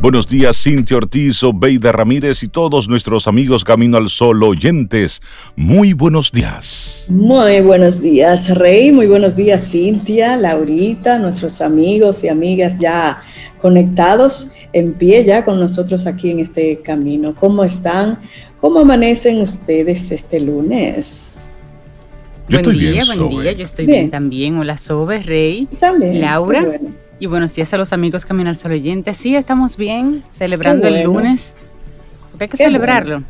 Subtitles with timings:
[0.00, 5.20] Buenos días, Cintia Ortiz, Obeida Ramírez y todos nuestros amigos Camino al Sol oyentes.
[5.56, 7.04] Muy buenos días.
[7.08, 8.92] Muy buenos días, Rey.
[8.92, 13.24] Muy buenos días, Cintia, Laurita, nuestros amigos y amigas ya
[13.60, 17.34] conectados en pie ya con nosotros aquí en este camino.
[17.34, 18.20] ¿Cómo están?
[18.60, 21.32] ¿Cómo amanecen ustedes este lunes?
[22.48, 23.50] Yo buen día, buen día.
[23.50, 24.58] Yo estoy bien, también.
[24.58, 25.66] Hola, Sobe, Rey.
[25.80, 26.20] También.
[26.20, 26.64] Laura.
[27.20, 29.16] Y buenos días a los amigos Camino al Sol oyentes.
[29.16, 31.56] Sí, estamos bien, celebrando el lunes.
[32.30, 33.24] Porque hay que celebrarlo.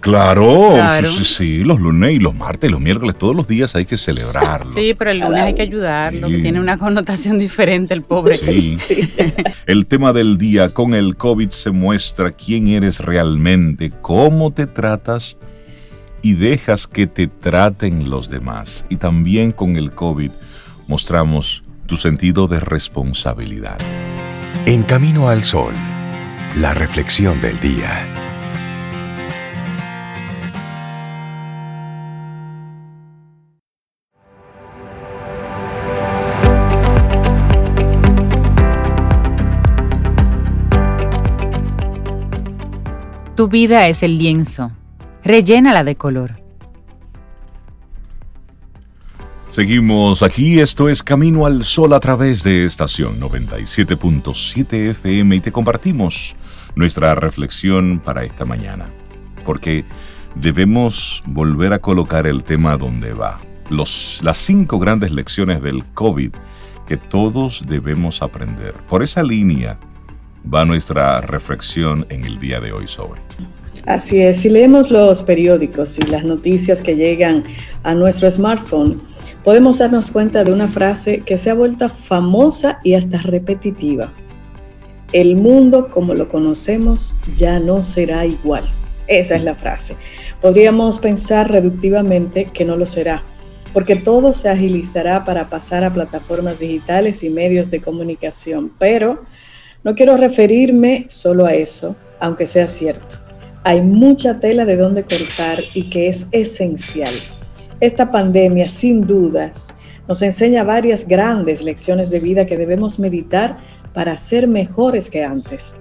[0.00, 0.72] Claro,
[1.04, 4.70] Sí, sí, los lunes y los martes, los miércoles, todos los días hay que celebrarlo.
[4.70, 8.38] Sí, pero el lunes hay que ayudarlo, que tiene una connotación diferente el pobre.
[8.38, 8.78] Sí.
[9.66, 15.36] el tema del día con el COVID se muestra quién eres realmente, cómo te tratas
[16.22, 18.86] y dejas que te traten los demás.
[18.88, 20.30] Y también con el COVID
[20.86, 23.78] mostramos tu sentido de responsabilidad.
[24.66, 25.74] En Camino al Sol,
[26.60, 28.04] la reflexión del día.
[43.36, 44.72] Tu vida es el lienzo.
[45.22, 46.45] Rellénala de color.
[49.56, 55.50] Seguimos aquí, esto es Camino al Sol a través de estación 97.7 FM y te
[55.50, 56.36] compartimos
[56.74, 58.84] nuestra reflexión para esta mañana,
[59.46, 59.86] porque
[60.34, 63.40] debemos volver a colocar el tema donde va,
[63.70, 66.32] Los, las cinco grandes lecciones del COVID
[66.86, 68.74] que todos debemos aprender.
[68.90, 69.78] Por esa línea
[70.52, 73.22] va nuestra reflexión en el día de hoy sobre.
[73.86, 77.42] Así es, si leemos los periódicos y las noticias que llegan
[77.84, 79.15] a nuestro smartphone,
[79.46, 84.12] podemos darnos cuenta de una frase que se ha vuelto famosa y hasta repetitiva.
[85.12, 88.64] El mundo como lo conocemos ya no será igual.
[89.06, 89.94] Esa es la frase.
[90.42, 93.22] Podríamos pensar reductivamente que no lo será,
[93.72, 99.22] porque todo se agilizará para pasar a plataformas digitales y medios de comunicación, pero
[99.84, 103.14] no quiero referirme solo a eso, aunque sea cierto.
[103.62, 107.35] Hay mucha tela de donde cortar y que es esencial
[107.80, 109.68] esta pandemia, sin dudas,
[110.08, 113.58] nos enseña varias grandes lecciones de vida que debemos meditar
[113.92, 115.74] para ser mejores que antes.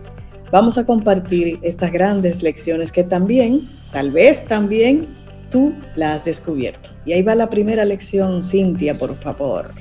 [0.52, 5.08] Vamos a compartir estas grandes lecciones que también, tal vez también,
[5.52, 6.90] tú las has descubierto.
[7.06, 9.72] Y ahí va la primera lección, Cintia, por favor.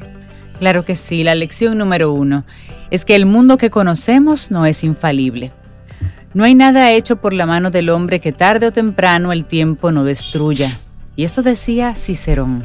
[0.59, 2.45] Claro que sí, la lección número uno
[2.91, 5.53] es que el mundo que conocemos no es infalible.
[6.33, 9.93] No hay nada hecho por la mano del hombre que tarde o temprano el tiempo
[9.93, 10.69] no destruya.
[11.17, 12.65] Y eso decía Cicerón.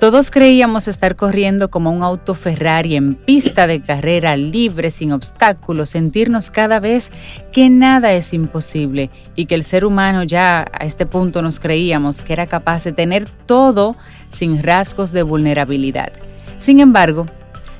[0.00, 5.90] Todos creíamos estar corriendo como un auto Ferrari en pista de carrera libre, sin obstáculos,
[5.90, 7.12] sentirnos cada vez
[7.52, 12.22] que nada es imposible y que el ser humano ya a este punto nos creíamos
[12.22, 13.94] que era capaz de tener todo
[14.30, 16.12] sin rasgos de vulnerabilidad.
[16.60, 17.26] Sin embargo,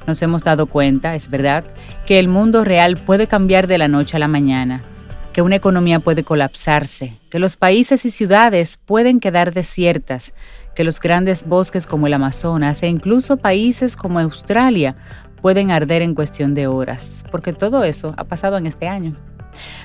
[0.06, 1.64] nos hemos dado cuenta, es verdad,
[2.04, 4.82] que el mundo real puede cambiar de la noche a la mañana
[5.32, 10.34] que una economía puede colapsarse, que los países y ciudades pueden quedar desiertas,
[10.74, 14.96] que los grandes bosques como el Amazonas e incluso países como Australia
[15.40, 19.14] pueden arder en cuestión de horas, porque todo eso ha pasado en este año.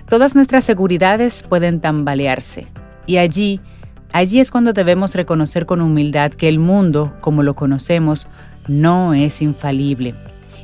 [0.08, 2.68] Todas nuestras seguridades pueden tambalearse
[3.06, 3.62] y allí,
[4.12, 8.28] allí es cuando debemos reconocer con humildad que el mundo, como lo conocemos,
[8.68, 10.16] no es infalible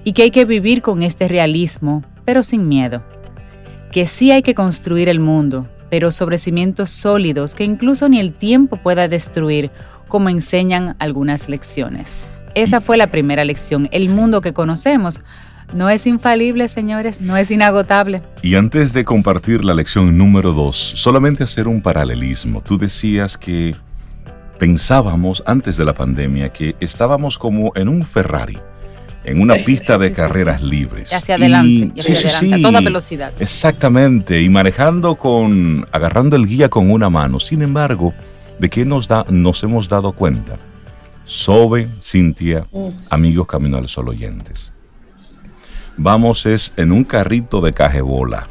[0.03, 3.03] y que hay que vivir con este realismo, pero sin miedo
[3.91, 8.33] que sí hay que construir el mundo, pero sobre cimientos sólidos que incluso ni el
[8.33, 9.69] tiempo pueda destruir,
[10.07, 12.29] como enseñan algunas lecciones.
[12.55, 13.89] Esa fue la primera lección.
[13.91, 15.19] El mundo que conocemos
[15.73, 18.21] no es infalible, señores, no es inagotable.
[18.41, 22.61] Y antes de compartir la lección número dos, solamente hacer un paralelismo.
[22.61, 23.75] Tú decías que
[24.59, 28.57] pensábamos antes de la pandemia que estábamos como en un Ferrari
[29.23, 31.11] en una pista de carreras libres.
[31.13, 33.31] Hacia adelante, hacia adelante, a toda velocidad.
[33.39, 37.39] Exactamente, y manejando con, agarrando el guía con una mano.
[37.39, 38.13] Sin embargo,
[38.59, 40.57] ¿de qué nos, da, nos hemos dado cuenta?
[41.25, 42.89] Sobe, Cintia, mm.
[43.09, 44.71] amigos Camino al Sol oyentes.
[45.97, 48.47] Vamos es en un carrito de cajebola.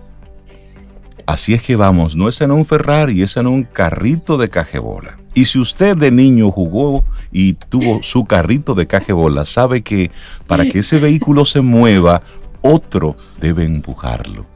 [1.27, 5.19] Así es que vamos, no es en un Ferrari, es en un carrito de cajebola.
[5.35, 10.11] Y si usted de niño jugó y tuvo su carrito de cajebola, sabe que
[10.47, 12.23] para que ese vehículo se mueva,
[12.62, 14.47] otro debe empujarlo.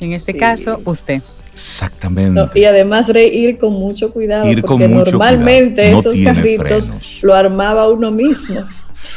[0.00, 1.22] En este caso, usted.
[1.52, 2.50] Exactamente.
[2.54, 6.90] y además de ir con mucho cuidado, porque normalmente esos carritos
[7.22, 8.62] lo armaba uno mismo.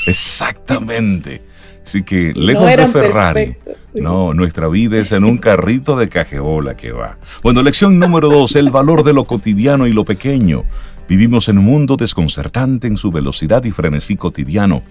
[0.08, 1.49] Exactamente.
[1.86, 3.56] Así que lejos de Ferrari,
[3.96, 7.18] No, nuestra vida es en un carrito de cajebola que va.
[7.42, 10.66] Bueno, lección número dos, el valor de lo cotidiano y lo pequeño.
[11.08, 14.84] Vivimos en un mundo desconcertante en su velocidad y frenesí cotidiano.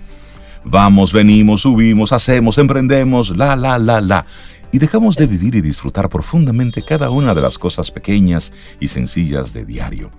[0.65, 4.27] Vamos, venimos, subimos, hacemos, emprendemos, la, la, la, la.
[4.73, 9.53] Y dejamos de vivir y disfrutar profundamente cada una de las cosas pequeñas y sencillas
[9.53, 10.11] de diario.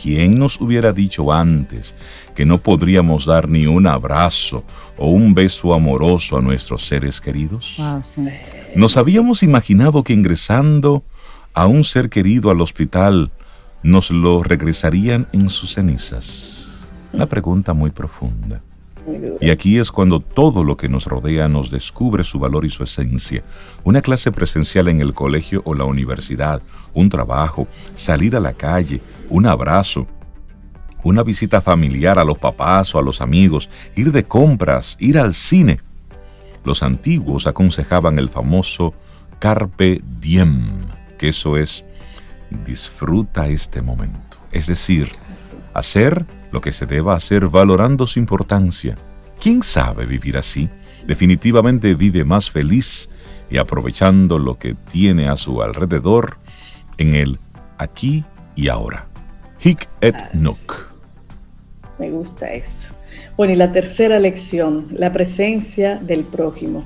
[0.00, 1.94] ¿Quién nos hubiera dicho antes
[2.34, 4.64] que no podríamos dar ni un abrazo
[4.96, 7.76] o un beso amoroso a nuestros seres queridos?
[8.76, 11.02] ¿Nos habíamos imaginado que ingresando
[11.52, 13.32] a un ser querido al hospital
[13.82, 16.68] nos lo regresarían en sus cenizas?
[17.12, 18.62] Una pregunta muy profunda.
[19.40, 22.84] Y aquí es cuando todo lo que nos rodea nos descubre su valor y su
[22.84, 23.42] esencia.
[23.84, 26.62] Una clase presencial en el colegio o la universidad,
[26.94, 30.06] un trabajo, salir a la calle, un abrazo,
[31.04, 35.34] una visita familiar a los papás o a los amigos, ir de compras, ir al
[35.34, 35.80] cine.
[36.64, 38.94] Los antiguos aconsejaban el famoso
[39.38, 41.84] carpe diem, que eso es
[42.66, 44.38] disfruta este momento.
[44.52, 45.10] Es decir,
[45.78, 48.96] hacer lo que se deba hacer valorando su importancia.
[49.40, 50.68] ¿Quién sabe vivir así?
[51.06, 53.08] Definitivamente vive más feliz
[53.50, 56.38] y aprovechando lo que tiene a su alrededor
[56.98, 57.38] en el
[57.78, 58.24] aquí
[58.56, 59.08] y ahora.
[59.62, 60.88] Hic et Nook.
[61.98, 62.94] Me gusta eso.
[63.36, 66.84] Bueno, y la tercera lección, la presencia del prójimo.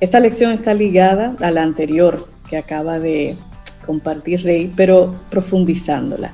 [0.00, 3.38] Esta lección está ligada a la anterior que acaba de
[3.84, 6.32] compartir Rey, pero profundizándola.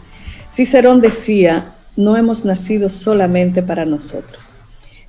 [0.50, 4.53] Cicerón decía, no hemos nacido solamente para nosotros.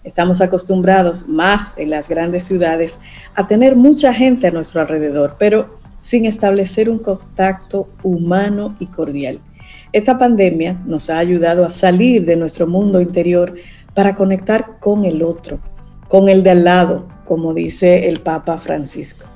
[0.03, 2.99] Estamos acostumbrados, más en las grandes ciudades,
[3.35, 9.39] a tener mucha gente a nuestro alrededor, pero sin establecer un contacto humano y cordial.
[9.93, 13.55] Esta pandemia nos ha ayudado a salir de nuestro mundo interior
[13.93, 15.59] para conectar con el otro,
[16.09, 19.27] con el de al lado, como dice el Papa Francisco.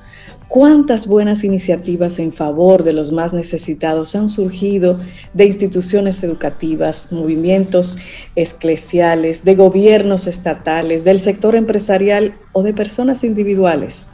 [0.48, 4.98] ¿Cuántas buenas iniciativas en favor de los más necesitados han surgido
[5.34, 7.98] de instituciones educativas, movimientos
[8.38, 14.08] eclesiales, de gobiernos estatales, del sector empresarial o de personas individuales?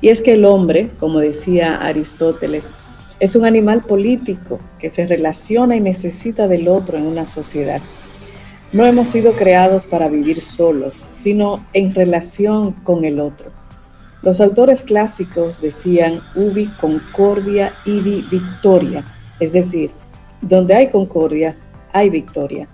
[0.00, 2.70] Y es que el hombre, como decía Aristóteles,
[3.18, 7.82] es un animal político que se relaciona y necesita del otro en una sociedad.
[8.72, 13.59] No hemos sido creados para vivir solos, sino en relación con el otro.
[14.22, 19.04] Los autores clásicos decían ubi concordia ibi victoria,
[19.40, 19.90] es decir,
[20.42, 21.56] donde hay concordia,
[21.92, 22.68] hay victoria.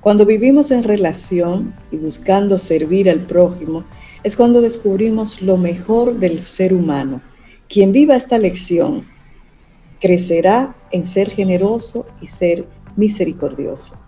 [0.00, 3.84] Cuando vivimos en relación y buscando servir al prójimo,
[4.22, 7.20] es cuando descubrimos lo mejor del ser humano.
[7.68, 9.06] Quien viva esta lección
[10.00, 12.66] crecerá en ser generoso y ser
[12.96, 14.01] misericordioso.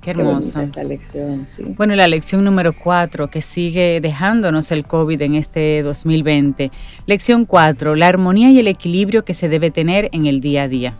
[0.00, 0.66] Qué hermoso.
[0.84, 1.44] lección,
[1.76, 6.70] Bueno, la lección número cuatro que sigue dejándonos el COVID en este 2020.
[7.04, 10.68] Lección cuatro, la armonía y el equilibrio que se debe tener en el día a
[10.68, 10.94] día.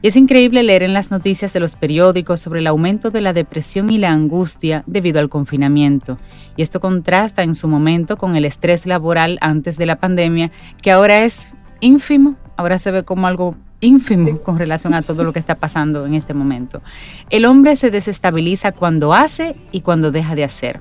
[0.00, 3.34] Y es increíble leer en las noticias de los periódicos sobre el aumento de la
[3.34, 6.18] depresión y la angustia debido al confinamiento.
[6.56, 10.50] Y esto contrasta en su momento con el estrés laboral antes de la pandemia,
[10.80, 15.34] que ahora es ínfimo, ahora se ve como algo ínfimo con relación a todo lo
[15.34, 16.80] que está pasando en este momento.
[17.28, 20.80] El hombre se desestabiliza cuando hace y cuando deja de hacer,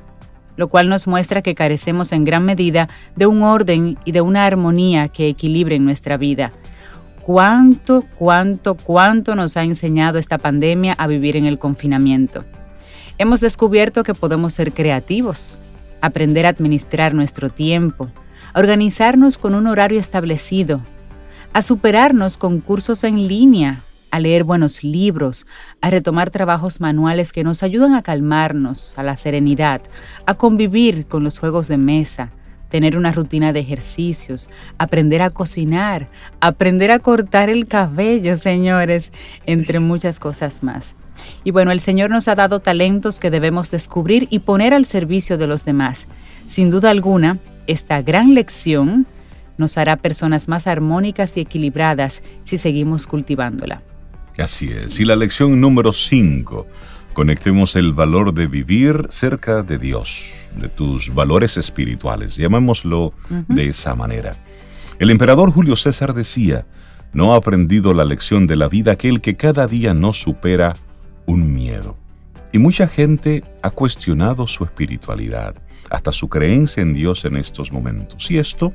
[0.56, 4.46] lo cual nos muestra que carecemos en gran medida de un orden y de una
[4.46, 6.54] armonía que equilibre nuestra vida.
[7.24, 12.46] ¿Cuánto, cuánto, cuánto nos ha enseñado esta pandemia a vivir en el confinamiento?
[13.18, 15.58] Hemos descubierto que podemos ser creativos,
[16.02, 18.10] aprender a administrar nuestro tiempo,
[18.56, 20.82] organizarnos con un horario establecido,
[21.54, 25.46] a superarnos con cursos en línea, a leer buenos libros,
[25.82, 29.82] a retomar trabajos manuales que nos ayudan a calmarnos, a la serenidad,
[30.26, 32.30] a convivir con los juegos de mesa,
[32.70, 36.08] tener una rutina de ejercicios, aprender a cocinar,
[36.40, 39.12] aprender a cortar el cabello, señores,
[39.46, 40.96] entre muchas cosas más.
[41.44, 45.38] Y bueno, el Señor nos ha dado talentos que debemos descubrir y poner al servicio
[45.38, 46.08] de los demás.
[46.46, 49.06] Sin duda alguna, esta gran lección
[49.62, 53.82] nos hará personas más armónicas y equilibradas si seguimos cultivándola.
[54.38, 55.00] Así es.
[55.00, 56.68] Y la lección número 5.
[57.14, 63.14] Conectemos el valor de vivir cerca de Dios, de tus valores espirituales, llamémoslo
[63.48, 64.36] de esa manera.
[65.00, 66.66] El emperador Julio César decía,
[67.14, 70.76] no ha aprendido la lección de la vida aquel que cada día no supera
[71.26, 71.98] un miedo.
[72.54, 75.56] Y mucha gente ha cuestionado su espiritualidad,
[75.90, 78.32] hasta su creencia en Dios en estos momentos.
[78.32, 78.74] Y esto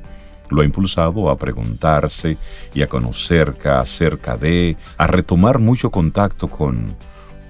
[0.49, 2.37] lo ha impulsado a preguntarse
[2.73, 6.95] y a conocer acerca de, a retomar mucho contacto con,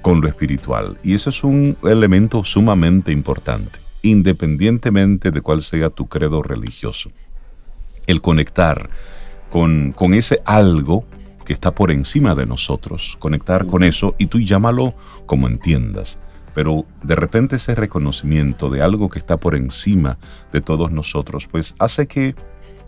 [0.01, 0.97] con lo espiritual.
[1.03, 7.11] Y eso es un elemento sumamente importante, independientemente de cuál sea tu credo religioso.
[8.07, 8.89] el conectar
[9.49, 11.05] con, con ese algo
[11.47, 14.93] que está por encima de nosotros, conectar con eso y tú llámalo
[15.25, 16.19] como entiendas.
[16.53, 20.17] Pero de repente ese reconocimiento de algo que está por encima
[20.51, 22.35] de todos nosotros, pues hace que,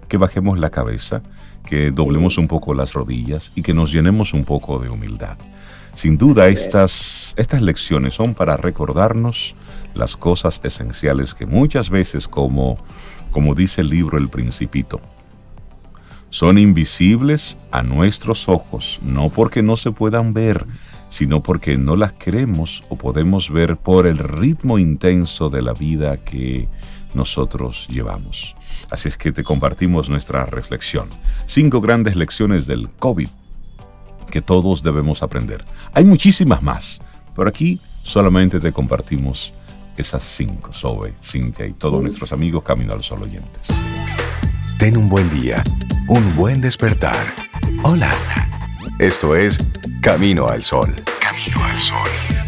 [0.09, 1.21] que bajemos la cabeza,
[1.65, 5.37] que doblemos un poco las rodillas y que nos llenemos un poco de humildad.
[5.93, 9.55] Sin duda estas, estas lecciones son para recordarnos
[9.93, 12.77] las cosas esenciales que muchas veces, como,
[13.31, 15.01] como dice el libro El Principito,
[16.29, 20.65] son invisibles a nuestros ojos, no porque no se puedan ver,
[21.09, 26.17] sino porque no las queremos o podemos ver por el ritmo intenso de la vida
[26.17, 26.67] que
[27.13, 28.55] nosotros llevamos.
[28.89, 31.09] Así es que te compartimos nuestra reflexión.
[31.45, 33.29] Cinco grandes lecciones del COVID
[34.29, 35.65] que todos debemos aprender.
[35.93, 37.01] Hay muchísimas más,
[37.35, 39.53] pero aquí solamente te compartimos
[39.97, 43.67] esas cinco, Sobe, Cintia y todos nuestros amigos Camino al Sol oyentes.
[44.77, 45.63] Ten un buen día,
[46.07, 47.33] un buen despertar.
[47.83, 48.11] Hola.
[48.99, 49.57] Esto es
[50.01, 50.93] Camino al Sol.
[51.21, 52.38] Camino al Sol.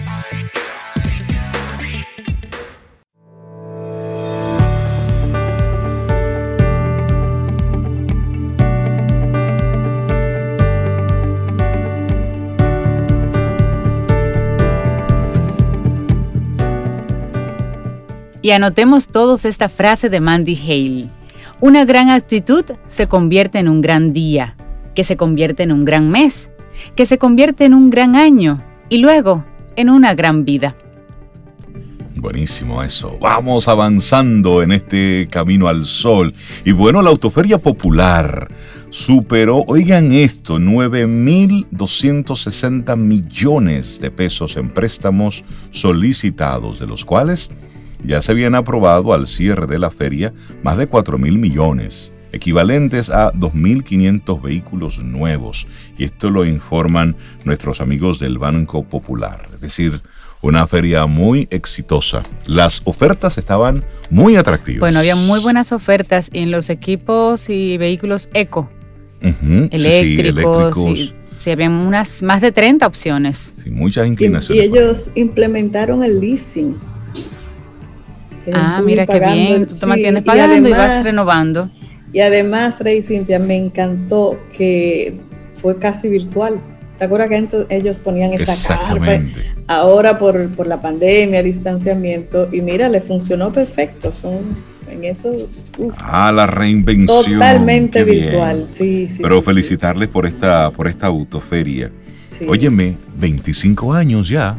[18.43, 21.09] Y anotemos todos esta frase de Mandy Hale.
[21.59, 24.55] Una gran actitud se convierte en un gran día,
[24.95, 26.49] que se convierte en un gran mes,
[26.95, 29.45] que se convierte en un gran año y luego
[29.75, 30.75] en una gran vida.
[32.15, 33.15] Buenísimo eso.
[33.21, 36.33] Vamos avanzando en este camino al sol.
[36.65, 38.47] Y bueno, la autoferia popular
[38.89, 47.51] superó, oigan esto, 9.260 millones de pesos en préstamos solicitados, de los cuales
[48.03, 53.09] ya se habían aprobado al cierre de la feria más de 4 mil millones, equivalentes
[53.09, 55.67] a 2.500 vehículos nuevos.
[55.97, 59.47] Y esto lo informan nuestros amigos del Banco Popular.
[59.53, 60.01] Es decir,
[60.41, 62.23] una feria muy exitosa.
[62.47, 64.79] Las ofertas estaban muy atractivas.
[64.79, 68.69] Bueno, había muy buenas ofertas en los equipos y vehículos eco.
[69.21, 70.75] eléctricos.
[70.75, 73.53] Sí, sí, habían unas más de 30 opciones.
[73.63, 74.63] Sí, muchas inclinaciones.
[74.63, 76.75] Y, ellos implementaron el leasing
[78.53, 79.67] Ah, mira qué bien.
[79.67, 81.69] Tú te mantienes pagando y, vas renovando.
[82.13, 85.17] Y además, Rey Cintia, me encantó que
[85.61, 86.61] fue casi virtual.
[86.97, 89.21] ¿Te acuerdas que ellos ponían esa carpa?
[89.67, 94.11] Ahora por, por la pandemia, distanciamiento, y mira, le funcionó perfecto.
[94.11, 94.39] Son
[94.91, 95.33] en eso.
[95.97, 97.39] ah, la reinvención.
[97.39, 99.21] Totalmente virtual, sí, sí.
[99.21, 101.91] Pero felicitarles por esta, por esta autoferia.
[102.47, 104.57] Óyeme, 25 años ya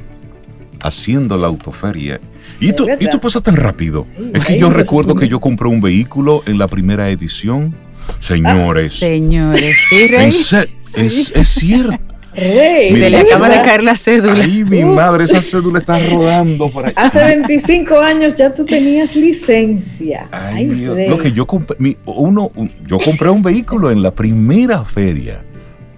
[0.80, 2.20] haciendo la autoferia
[2.62, 4.06] ¿Y esto, ¿Y pasa tan rápido?
[4.32, 7.74] es que yo recuerdo que yo compré un vehículo en la primera edición.
[8.20, 8.92] Señores.
[8.94, 10.28] Ah, señores, sí, Rey.
[10.28, 11.98] Es, es, cierto.
[12.34, 14.44] Rey, se le acaba de caer la cédula.
[14.44, 16.92] Ay, mi madre, esa cédula está rodando por ahí.
[16.94, 20.28] Hace 25 años ya tú tenías licencia.
[20.30, 20.96] Ay, Dios.
[21.08, 22.52] Lo que yo compré, uno,
[22.86, 25.42] yo compré un vehículo en la primera feria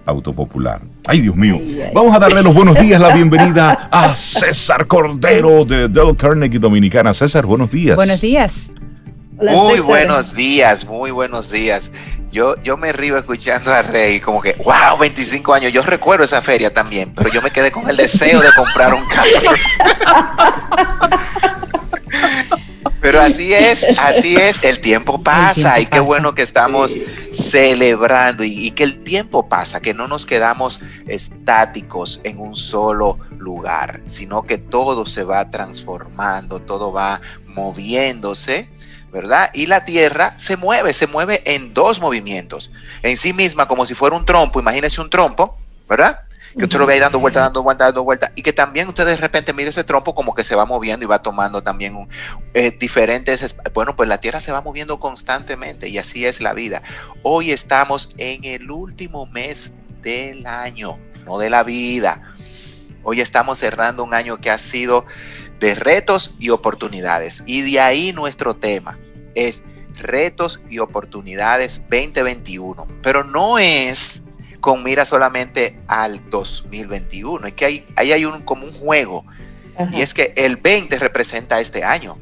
[0.07, 0.94] autopopular.
[1.07, 1.61] Ay, Dios mío.
[1.93, 7.13] Vamos a darle los buenos días, la bienvenida a César Cordero de Del Carnegie Dominicana.
[7.13, 7.95] César, buenos días.
[7.95, 8.73] Buenos días.
[9.39, 11.91] muy buenos días, muy buenos días.
[12.33, 15.73] Yo, yo me río escuchando a Rey, como que, wow, 25 años.
[15.73, 19.05] Yo recuerdo esa feria también, pero yo me quedé con el deseo de comprar un
[19.07, 19.29] carro.
[23.15, 26.97] Pero así es, así es, el tiempo pasa y qué bueno que estamos
[27.33, 34.01] celebrando y, que el tiempo pasa, que no nos quedamos estáticos en un solo lugar,
[34.07, 38.69] sino que todo se va transformando, todo va moviéndose.
[39.13, 39.49] ¿verdad?
[39.55, 42.73] Y la Tierra se mueve, se mueve en dos movimientos.
[43.05, 45.57] En sí misma, como si fuera un trompo, imagínense un trompo,
[45.89, 46.23] ¿verdad?
[46.57, 49.07] Que usted lo ve ahí dando vuelta, dando vuelta, dando vuelta, y que también usted
[49.07, 52.09] de repente mire ese trompo como que se va moviendo y va tomando también
[52.55, 56.83] eh, diferentes, bueno, pues la Tierra se va moviendo constantemente y así es la vida.
[57.23, 62.35] Hoy estamos en el último mes del año, no de la vida.
[63.03, 65.05] Hoy estamos cerrando un año que ha sido
[65.61, 67.43] de retos y oportunidades.
[67.47, 68.99] Y de ahí nuestro tema
[69.35, 69.63] es
[70.01, 72.87] retos y oportunidades 2021.
[73.03, 74.23] Pero no es
[74.65, 77.49] con mira solamente al 2021.
[77.49, 79.27] Es que hay, ahí hay un, como un juego.
[79.93, 82.17] Y es que el 20 representa este año.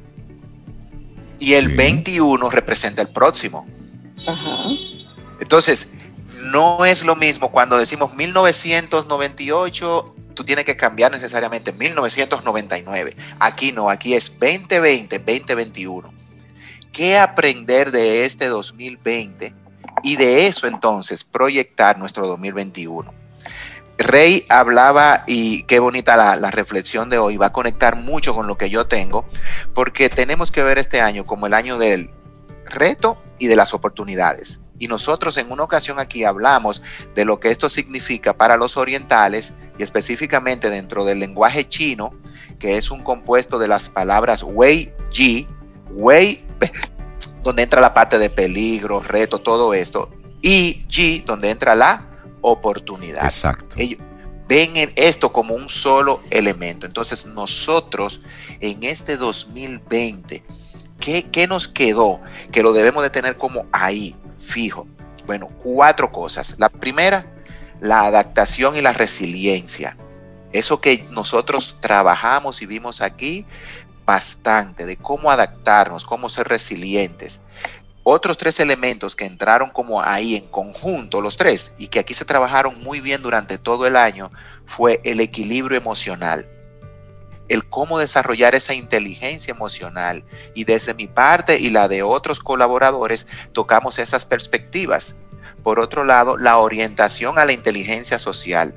[1.39, 3.65] Y el 21 representa el próximo.
[5.39, 5.91] Entonces,
[6.47, 13.15] no es lo mismo cuando decimos 1998, tú tienes que cambiar necesariamente 1999.
[13.39, 16.13] Aquí no, aquí es 2020, 2021.
[16.93, 19.62] ¿Qué aprender de este 2020
[20.03, 23.13] y de eso entonces proyectar nuestro 2021.
[23.99, 28.59] Rey hablaba y qué bonita la, reflexión de hoy, va a conectar mucho con lo
[28.59, 29.25] que yo tengo,
[29.75, 32.11] porque tenemos que ver este año como el año del
[32.67, 34.61] reto y de las oportunidades.
[34.79, 36.83] Y nosotros en una ocasión aquí hablamos
[37.15, 42.13] de lo que esto significa para los orientales y específicamente dentro del lenguaje chino,
[42.59, 45.47] que es un compuesto de las palabras Wei Ji,
[45.91, 46.45] Wei,
[47.43, 50.11] donde entra la parte de peligro, reto, todo esto,
[50.41, 52.07] y Ji, donde entra la
[52.41, 53.25] oportunidad.
[53.25, 53.75] Exacto.
[53.79, 54.01] Ellos
[54.49, 56.87] ven esto como un solo elemento.
[56.87, 58.23] Entonces nosotros
[58.61, 60.45] en este 2020,
[61.01, 62.21] ¿qué, ¿qué, nos quedó?
[62.51, 64.87] Que lo debemos de tener como ahí, fijo.
[65.27, 66.57] Bueno, cuatro cosas.
[66.59, 67.27] La primera,
[67.81, 69.97] la adaptación y la resiliencia.
[70.53, 73.47] Eso que nosotros trabajamos y vimos aquí
[74.05, 77.41] bastante, de cómo adaptarnos, cómo ser resilientes.
[78.05, 82.25] Otros tres elementos que entraron como ahí en conjunto, los tres, y que aquí se
[82.25, 84.33] trabajaron muy bien durante todo el año,
[84.67, 86.49] fue el equilibrio emocional.
[87.49, 90.25] El cómo desarrollar esa inteligencia emocional.
[90.55, 95.17] Y desde mi parte y la de otros colaboradores tocamos esas perspectivas.
[95.63, 98.75] Por otro lado, la orientación a la inteligencia social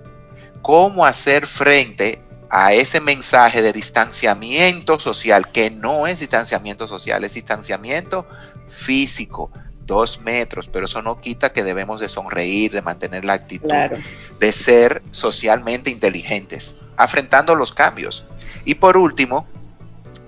[0.65, 7.33] cómo hacer frente a ese mensaje de distanciamiento social, que no es distanciamiento social, es
[7.33, 8.27] distanciamiento
[8.67, 9.51] físico,
[9.85, 13.97] dos metros, pero eso no quita que debemos de sonreír, de mantener la actitud, claro.
[14.39, 18.25] de ser socialmente inteligentes, afrontando los cambios.
[18.63, 19.47] Y por último,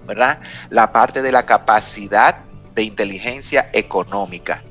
[0.06, 0.40] ¿verdad?
[0.70, 2.40] La parte de la capacidad
[2.76, 4.64] de inteligencia económica.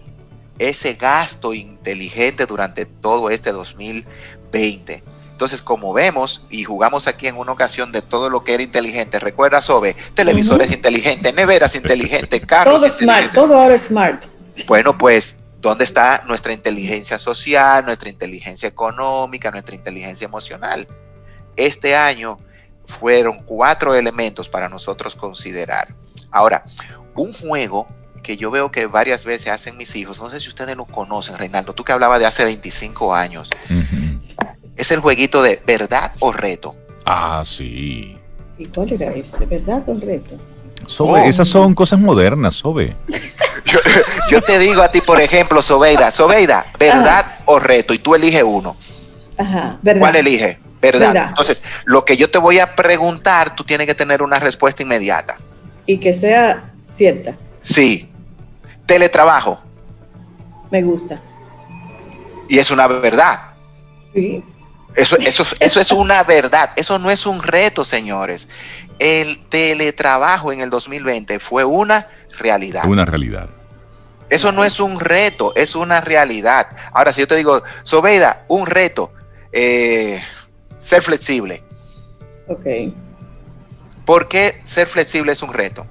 [0.58, 5.02] Ese gasto inteligente durante todo este 2020
[5.36, 9.18] entonces, como vemos y jugamos aquí en una ocasión de todo lo que era inteligente,
[9.18, 10.76] recuerda, Sobe, televisores uh -huh.
[10.76, 12.80] inteligentes, neveras inteligentes, carros.
[12.80, 14.24] Todo smart, todo ahora smart.
[14.66, 20.88] Bueno, pues, ¿dónde está nuestra inteligencia social, nuestra inteligencia económica, nuestra inteligencia emocional?
[21.54, 22.38] Este año
[22.86, 25.94] fueron cuatro elementos para nosotros considerar.
[26.30, 26.64] Ahora,
[27.14, 27.86] un juego
[28.22, 31.36] que yo veo que varias veces hacen mis hijos, no sé si ustedes lo conocen,
[31.36, 33.50] Reinaldo, tú que hablabas de hace 25 años.
[33.68, 34.15] Uh -huh
[34.76, 36.76] es el jueguito de verdad o reto.
[37.04, 38.18] Ah, sí.
[38.58, 39.46] ¿Y cuál era ese?
[39.46, 40.36] ¿Verdad o reto?
[40.86, 41.24] Sobe, oh.
[41.24, 42.96] Esas son cosas modernas, Sobe.
[43.64, 43.78] yo,
[44.30, 47.42] yo, te digo a ti, por ejemplo, Sobeida, Sobeida, verdad Ajá.
[47.46, 48.76] o reto, y tú eliges uno.
[49.38, 50.00] Ajá, verdad.
[50.00, 50.58] ¿Cuál elige?
[50.80, 51.12] ¿Verdad?
[51.12, 51.28] verdad.
[51.30, 55.38] Entonces, lo que yo te voy a preguntar, tú tienes que tener una respuesta inmediata.
[55.86, 57.36] Y que sea cierta.
[57.60, 58.08] Sí.
[58.86, 59.60] Teletrabajo.
[60.70, 61.20] Me gusta.
[62.48, 63.54] Y es una verdad.
[64.14, 64.44] Sí.
[64.96, 68.48] Eso, eso, eso es una verdad, eso no es un reto, señores.
[68.98, 72.84] El teletrabajo en el 2020 fue una realidad.
[72.86, 73.50] Una realidad.
[74.30, 76.68] Eso no es un reto, es una realidad.
[76.92, 79.12] Ahora, si yo te digo, Sobeida, un reto,
[79.52, 80.20] eh,
[80.78, 81.62] ser flexible.
[82.48, 82.66] Ok.
[84.04, 85.86] ¿Por qué ser flexible es un reto?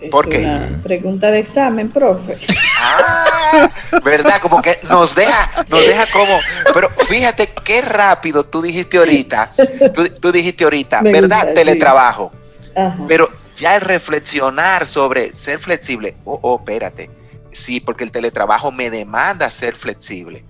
[0.00, 0.38] Es ¿Por qué?
[0.44, 2.34] Una pregunta de examen, profe.
[2.80, 3.70] Ah,
[4.04, 4.40] ¿verdad?
[4.40, 6.38] Como que nos deja, nos deja como.
[6.72, 9.50] Pero fíjate qué rápido tú dijiste ahorita.
[9.94, 11.38] Tú, tú dijiste ahorita, Me ¿verdad?
[11.46, 12.32] gusta, Teletrabajo.
[12.62, 12.82] sí.
[13.08, 17.10] Pero ya el reflexionar sobre ser flexible, oh, oh, espérate.
[17.50, 20.44] Sí, porque el teletrabajo me demanda ser flexible.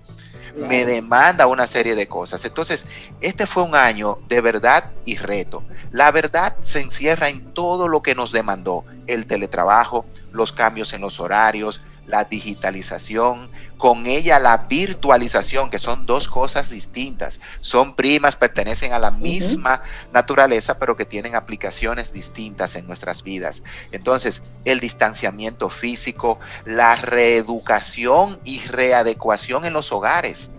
[0.67, 2.43] Me demanda una serie de cosas.
[2.45, 2.85] Entonces,
[3.21, 5.63] este fue un año de verdad y reto.
[5.91, 11.01] La verdad se encierra en todo lo que nos demandó el teletrabajo, los cambios en
[11.01, 17.39] los horarios, la digitalización, con ella la virtualización, que son dos cosas distintas.
[17.61, 20.11] Son primas, pertenecen a la misma uh -huh.
[20.11, 23.61] naturaleza, pero que tienen aplicaciones distintas en nuestras vidas.
[23.91, 30.51] Entonces, el distanciamiento físico, la reeducación y readecuación en los hogares.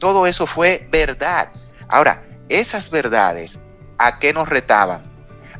[0.00, 1.52] Todo eso fue verdad.
[1.88, 3.60] Ahora, esas verdades,
[3.98, 5.12] ¿a qué nos retaban?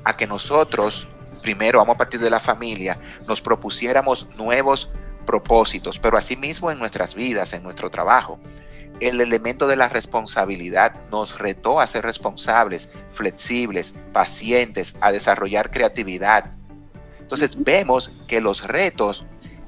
[0.05, 1.09] A que nosotros
[1.48, 4.90] primero vamos a partir de la familia, nos propusiéramos nuevos
[5.24, 8.38] propósitos, pero asimismo en nuestras vidas, en nuestro trabajo.
[9.00, 16.52] El elemento de la responsabilidad nos retó a ser responsables, flexibles, pacientes, a desarrollar creatividad.
[17.18, 19.24] Entonces vemos que los retos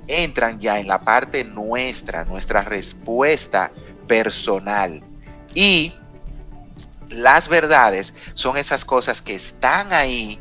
[0.06, 3.72] entran ya en la parte nuestra, nuestra respuesta
[4.06, 5.02] personal.
[5.54, 5.94] Y
[7.08, 10.38] las verdades son esas cosas que están ahí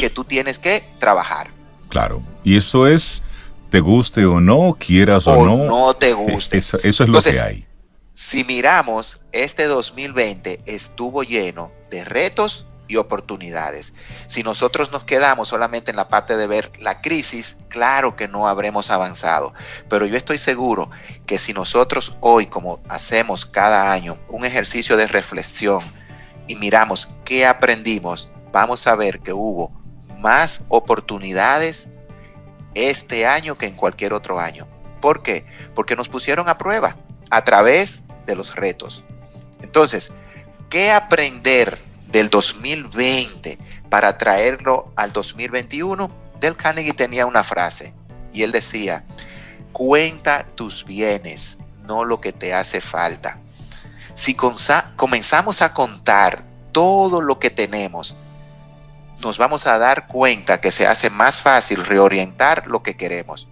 [0.00, 1.50] que tú tienes que trabajar.
[1.88, 3.22] Claro, y eso es,
[3.70, 5.56] te guste o no, quieras o, o no.
[5.66, 6.58] no te guste.
[6.58, 7.66] Eso, eso es Entonces, lo que hay.
[8.14, 13.92] Si miramos, este 2020 estuvo lleno de retos y oportunidades.
[14.26, 18.48] Si nosotros nos quedamos solamente en la parte de ver la crisis, claro que no
[18.48, 19.52] habremos avanzado.
[19.88, 20.90] Pero yo estoy seguro
[21.26, 25.82] que si nosotros hoy, como hacemos cada año, un ejercicio de reflexión
[26.48, 29.79] y miramos qué aprendimos, vamos a ver que hubo
[30.20, 31.88] más oportunidades
[32.74, 34.68] este año que en cualquier otro año.
[35.00, 35.46] ¿Por qué?
[35.74, 36.96] Porque nos pusieron a prueba
[37.30, 39.04] a través de los retos.
[39.62, 40.12] Entonces,
[40.68, 41.78] ¿qué aprender
[42.08, 46.10] del 2020 para traerlo al 2021?
[46.38, 47.94] Del Carnegie tenía una frase
[48.32, 49.04] y él decía,
[49.72, 53.38] cuenta tus bienes, no lo que te hace falta.
[54.14, 58.16] Si comenzamos a contar todo lo que tenemos,
[59.22, 63.48] nos vamos a dar cuenta que se hace más fácil reorientar lo que queremos.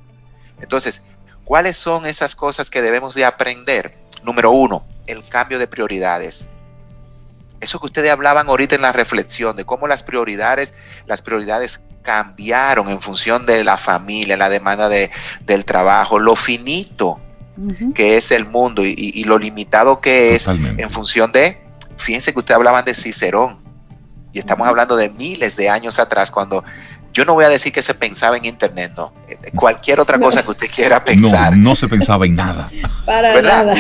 [0.61, 1.03] Entonces,
[1.45, 3.99] ¿cuáles son esas cosas que debemos de aprender?
[4.23, 6.49] Número uno, el cambio de prioridades.
[7.61, 10.75] Eso que ustedes hablaban ahorita en la reflexión de cómo las prioridades,
[11.07, 15.11] las prioridades cambiaron en función de la familia, la demanda de,
[15.43, 17.21] del trabajo, lo finito
[17.95, 21.61] que es el mundo y, lo limitado que es en función de,
[21.97, 23.68] fíjense que ustedes hablaban de Cicerón,
[24.39, 26.63] y estamos hablando de miles de años atrás, cuando
[27.13, 29.13] yo no voy a decir que se pensaba en Internet, no.
[29.57, 31.57] Cualquier otra cosa que usted quiera pensar.
[31.57, 32.71] No, no se pensaba en nada.
[33.05, 33.75] Para nada.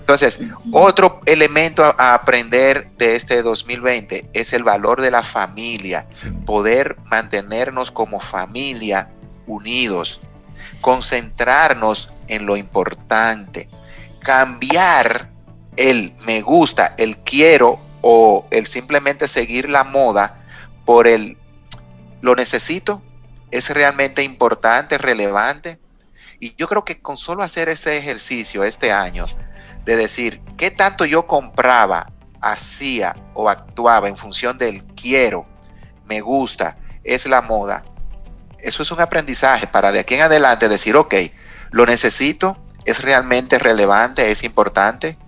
[0.00, 0.40] Entonces,
[0.72, 6.08] otro elemento a aprender de este 2020 es el valor de la familia.
[6.44, 9.08] Poder mantenernos como familia
[9.46, 10.20] unidos.
[10.80, 13.68] Concentrarnos en lo importante.
[14.18, 15.30] Cambiar
[15.76, 20.44] el me gusta, el quiero o el simplemente seguir la moda
[20.84, 21.36] por el
[22.20, 23.02] lo necesito,
[23.50, 25.78] es realmente importante, relevante.
[26.38, 29.26] Y yo creo que con solo hacer ese ejercicio este año,
[29.84, 35.46] de decir qué tanto yo compraba, hacía o actuaba en función del quiero,
[36.04, 37.84] me gusta, es la moda,
[38.58, 41.14] eso es un aprendizaje para de aquí en adelante decir, ok,
[41.70, 45.18] lo necesito, es realmente relevante, es importante,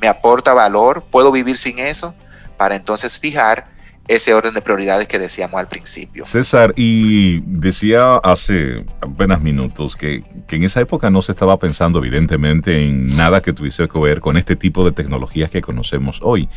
[0.00, 2.14] me aporta valor, puedo vivir sin eso,
[2.56, 3.68] para entonces fijar
[4.08, 6.26] ese orden de prioridades que decíamos al principio.
[6.26, 12.84] César, y decía hace apenas minutos que, en esa época no se estaba pensando evidentemente
[12.84, 16.48] en nada que tuviese que ver con este tipo de tecnologías que conocemos hoy.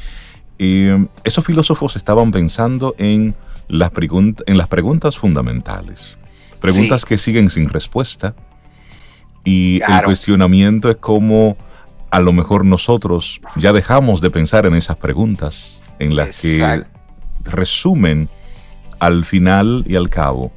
[0.58, 3.36] Eh, esos filósofos estaban pensando en
[3.67, 3.91] las,
[4.47, 6.17] en las preguntas fundamentales,
[6.60, 8.34] preguntas que siguen sin respuesta,
[9.43, 11.56] y el cuestionamiento es como
[12.13, 16.84] a lo mejor nosotros ya dejamos de pensar en esas preguntas en las que
[17.43, 18.30] resumen
[18.99, 20.52] al final y al cabo,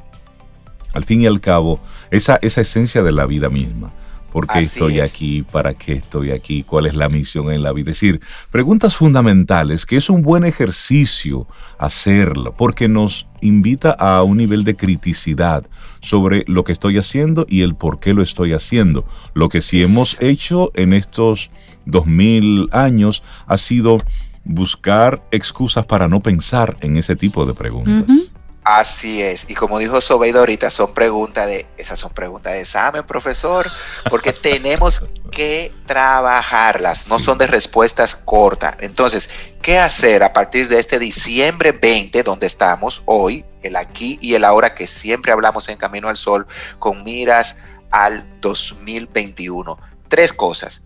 [0.93, 3.91] al fin y al cabo, esa, esa esencia de la vida misma.
[4.37, 5.41] ¿Por qué estoy aquí?
[5.41, 6.63] ¿Para qué estoy aquí?
[6.63, 7.93] ¿Cuál es la misión en la vida?
[7.93, 8.21] Es decir,
[8.51, 14.77] preguntas fundamentales que es un buen ejercicio hacerlo porque nos invita a un nivel de
[14.77, 15.65] criticidad
[16.01, 19.07] sobre lo que estoy haciendo y el por qué lo estoy haciendo.
[19.33, 21.51] Lo que sí hemos hecho en estos
[21.87, 24.03] dos mil años ha sido
[24.45, 28.31] buscar excusas para no pensar en ese tipo de preguntas.
[28.69, 33.05] Así es, y como dijo Sobeida ahorita, son preguntas de, esas son preguntas de examen,
[33.05, 33.71] profesor,
[34.11, 38.75] porque tenemos que trabajarlas, no son de respuestas cortas.
[38.81, 39.31] Entonces,
[39.63, 44.43] ¿qué hacer a partir de este diciembre 20, donde estamos hoy, el aquí y el
[44.43, 46.45] ahora que siempre hablamos en Camino al Sol,
[46.81, 47.59] con miras
[47.93, 49.79] al 2021?
[50.09, 50.83] Tres cosas.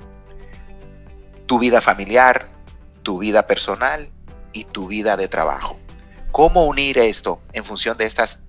[1.47, 2.47] Tu vida familiar,
[3.03, 4.11] tu vida personal
[4.53, 5.79] y tu vida de trabajo.
[6.33, 8.40] ¿Cómo unir esto en función de estas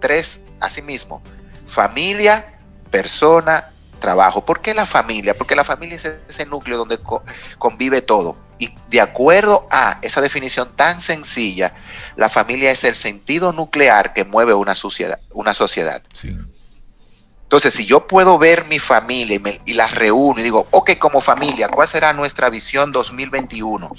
[0.00, 1.22] tres, asimismo,
[1.66, 2.58] familia,
[2.90, 3.70] persona,
[4.00, 4.44] trabajo?
[4.44, 5.36] ¿Por qué la familia?
[5.36, 6.98] Porque la familia es ese núcleo donde
[7.58, 8.36] convive todo.
[8.58, 11.72] Y de acuerdo a esa definición tan sencilla,
[12.16, 15.20] la familia es el sentido nuclear que mueve una sociedad.
[15.30, 16.02] Una sociedad.
[16.12, 16.36] Sí.
[17.48, 21.70] Entonces, si yo puedo ver mi familia y, las reúno y digo, ok, como familia,
[21.70, 23.90] ¿cuál será nuestra visión 2021?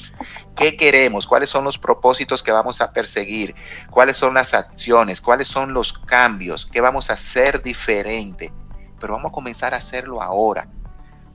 [0.56, 1.26] ¿Qué queremos?
[1.26, 3.56] ¿Cuáles son los propósitos que vamos a perseguir?
[3.90, 5.20] ¿Cuáles son las acciones?
[5.20, 6.68] ¿Cuáles son los cambios?
[6.68, 8.54] ¿Qué vamos a hacer diferente?
[9.00, 10.70] Pero vamos a comenzar a hacerlo ahora.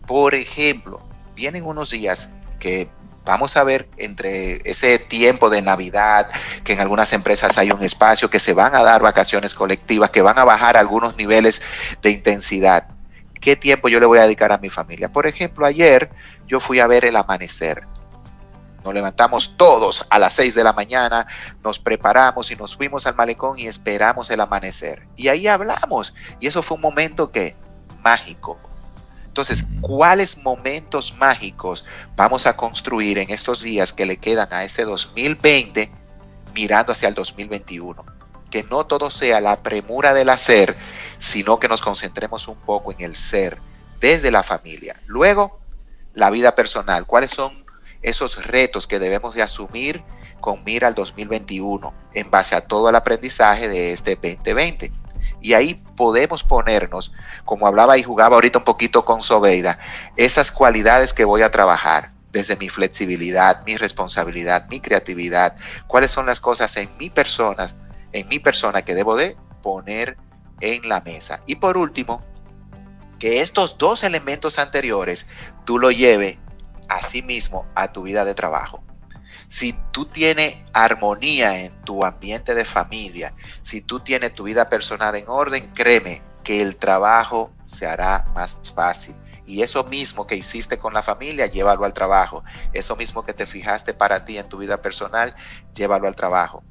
[0.07, 1.03] Por ejemplo,
[1.35, 2.89] vienen unos días que
[3.25, 6.29] Vamos a ver entre ese tiempo de Navidad,
[6.63, 10.21] que en algunas empresas hay un espacio, que se van a dar vacaciones colectivas, que
[10.21, 11.63] van a bajar algunos niveles
[12.03, 12.89] de intensidad.
[13.41, 15.11] ¿Qué tiempo yo le voy a dedicar a mi familia?
[15.11, 16.11] Por ejemplo, ayer
[16.47, 17.87] yo fui a ver el amanecer.
[18.85, 21.27] Nos levantamos todos a las 6 de la mañana,
[21.63, 25.07] nos preparamos y nos fuimos al malecón y esperamos el amanecer.
[25.17, 26.13] Y ahí hablamos.
[26.41, 27.57] Y eso fue un momento que
[28.03, 28.59] mágico,
[29.35, 34.85] entonces, ¿cuáles momentos mágicos vamos a construir en estos días que le quedan a este
[34.85, 35.91] 2020
[36.55, 38.07] mirando hacia el 2021.
[38.49, 40.77] Que no todo sea la premura del hacer,
[41.19, 43.59] sino que nos concentremos un poco en el ser
[43.99, 45.03] desde la familia.
[45.07, 45.59] Luego,
[46.13, 47.05] la vida personal.
[47.05, 47.53] ¿Cuáles son
[48.03, 50.05] esos retos que debemos de asumir
[50.41, 54.93] con mira al 2021 en base a todo el aprendizaje de este 2020?
[55.45, 57.13] Y ahí podemos ponernos,
[57.45, 59.79] como hablaba y jugaba ahorita un poquito con Sobeida,
[60.17, 65.55] esas cualidades que voy a trabajar desde mi flexibilidad, mi responsabilidad, mi creatividad,
[65.87, 67.67] cuáles son las cosas en mi persona,
[68.13, 70.17] en mi persona que debo de poner
[70.61, 71.43] en la mesa.
[71.45, 72.23] Y por último,
[73.19, 75.29] que estos dos elementos anteriores
[75.67, 76.39] tú lo lleves
[76.89, 78.84] a sí mismo a tu vida de trabajo.
[79.49, 85.15] Si tú tienes armonía en tu ambiente de familia, si tú tienes tu vida personal
[85.17, 89.17] en orden, créeme que el trabajo se hará más fácil.
[89.47, 92.45] Y eso mismo que hiciste con la familia, llévalo al trabajo.
[92.73, 95.35] Eso mismo que te fijaste para ti en tu vida personal,
[95.75, 96.63] llévalo al trabajo.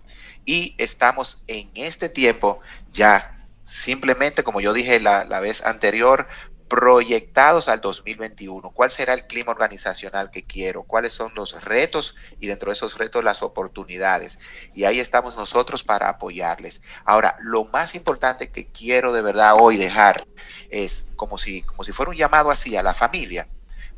[0.45, 2.59] Y estamos en este tiempo
[2.91, 6.27] ya simplemente, como yo dije la, la vez anterior,
[6.67, 8.69] proyectados al 2021.
[8.71, 10.83] ¿Cuál será el clima organizacional que quiero?
[10.83, 14.39] ¿Cuáles son los retos y dentro de esos retos las oportunidades?
[14.73, 16.81] Y ahí estamos nosotros para apoyarles.
[17.05, 20.27] Ahora, lo más importante que quiero de verdad hoy dejar
[20.69, 23.47] es como si, como si fuera un llamado así a la familia.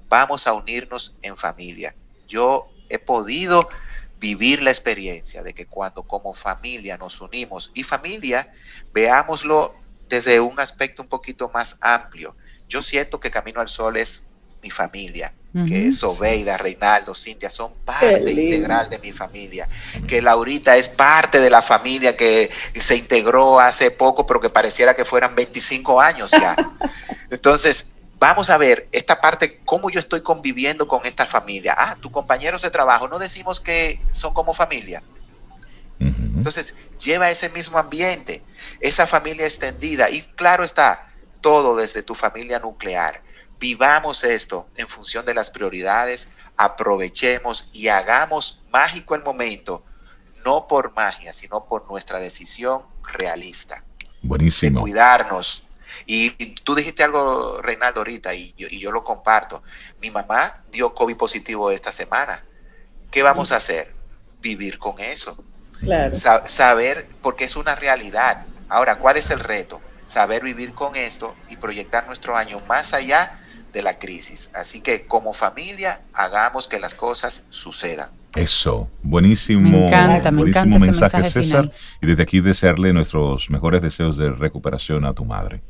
[0.08, 1.96] Vamos a unirnos en familia.
[2.28, 3.68] Yo he podido
[4.20, 8.52] vivir la experiencia de que cuando como familia nos unimos y familia,
[8.94, 9.76] veámoslo
[10.10, 12.36] desde un aspecto un poquito más amplio
[12.70, 14.28] yo siento que Camino al Sol es
[14.62, 15.34] mi familia,
[15.68, 19.68] que es Obeida, Reinaldo, Cintia, son parte integral de mi familia,
[20.08, 24.96] que Laurita es parte de la familia que se integró hace poco, pero que pareciera
[24.96, 26.56] que fueran 25 años ya.
[27.32, 27.88] Entonces,
[28.20, 31.74] vamos a ver esta parte, cómo yo estoy conviviendo con esta familia.
[31.76, 35.02] Ah, tus compañeros de trabajo, no decimos que son como familia.
[36.00, 38.42] Entonces, lleva ese mismo ambiente,
[38.80, 41.09] esa familia extendida, y claro está,
[41.42, 43.24] todo desde tu familia nuclear.
[43.60, 49.84] Vivamos esto en función de las prioridades, aprovechemos y hagamos mágico el momento,
[50.46, 53.84] no por magia, sino por nuestra decisión realista.
[54.22, 54.80] Buenísimo.
[54.80, 55.68] De cuidarnos.
[56.06, 56.30] Y,
[56.64, 59.64] tú dijiste algo, Reinaldo, ahorita, y yo, y yo lo comparto.
[60.02, 62.44] Mi mamá dio COVID positivo esta semana.
[63.12, 63.94] ¿Qué vamos a hacer?
[64.40, 65.38] Vivir con eso.
[65.80, 66.14] Claro.
[66.46, 68.46] saber, porque es una realidad.
[68.68, 69.82] Ahora, ¿cuál es el reto?
[70.02, 73.40] Saber vivir con esto y proyectar nuestro año más allá
[73.74, 74.50] de la crisis.
[74.54, 78.10] Así que como familia hagamos que las cosas sucedan.
[78.36, 79.70] Eso, buenísimo.
[79.70, 81.72] Me encanta, me encanta mensaje, César.
[82.02, 85.62] Y desde aquí desearle nuestros mejores deseos de recuperación a tu madre.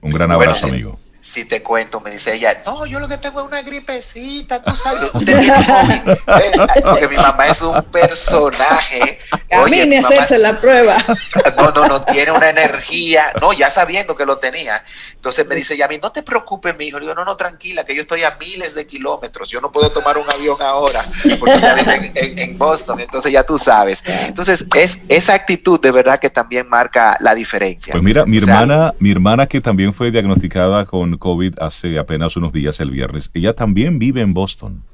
[0.00, 3.40] Un gran abrazo, amigo si te cuento, me dice ella, no, yo lo que tengo
[3.40, 6.82] es una gripecita, tú sabes, usted tiene COVID.
[6.82, 9.20] Porque mi mamá es un personaje.
[9.48, 10.96] Camine a hacerse la prueba.
[11.56, 14.82] No, no, no, tiene una energía, no, ya sabiendo que lo tenía.
[15.14, 16.98] Entonces me dice ella a mí, no te preocupes, mi hijo.
[16.98, 19.90] Le digo, no, no, tranquila, que yo estoy a miles de kilómetros, yo no puedo
[19.90, 21.04] tomar un avión ahora,
[21.38, 24.02] porque ya vive en, Boston, entonces ya tú sabes.
[24.26, 27.92] Entonces, es esa actitud de verdad que también marca la diferencia.
[27.92, 32.52] Pues mira, mi hermana, mi hermana que también fue diagnosticada con COVID hace apenas unos
[32.52, 33.30] días, el viernes.
[33.34, 34.84] Ella también vive en Boston.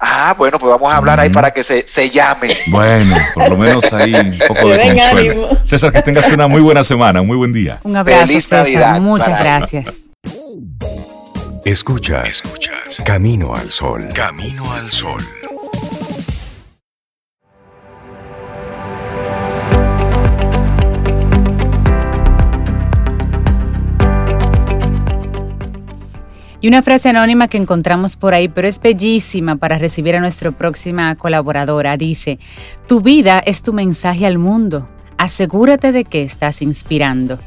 [0.00, 2.48] Ah, bueno, pues vamos a hablar ahí para que se, se, llame.
[2.68, 5.58] Bueno, por lo menos ahí un poco de consuelo.
[5.62, 7.80] César, que tengas una muy buena semana, un muy buen día.
[7.82, 9.00] Un abrazo, Feliz Navidad.
[9.00, 10.10] Muchas gracias.
[11.64, 13.02] Escucha, escuchas.
[13.04, 14.08] Camino al sol.
[14.14, 15.22] Camino al sol.
[26.60, 30.50] Y una frase anónima que encontramos por ahí, pero es bellísima para recibir a nuestra
[30.50, 31.96] próxima colaboradora.
[31.96, 32.40] Dice,
[32.88, 34.88] tu vida es tu mensaje al mundo.
[35.18, 37.38] Asegúrate de que estás inspirando.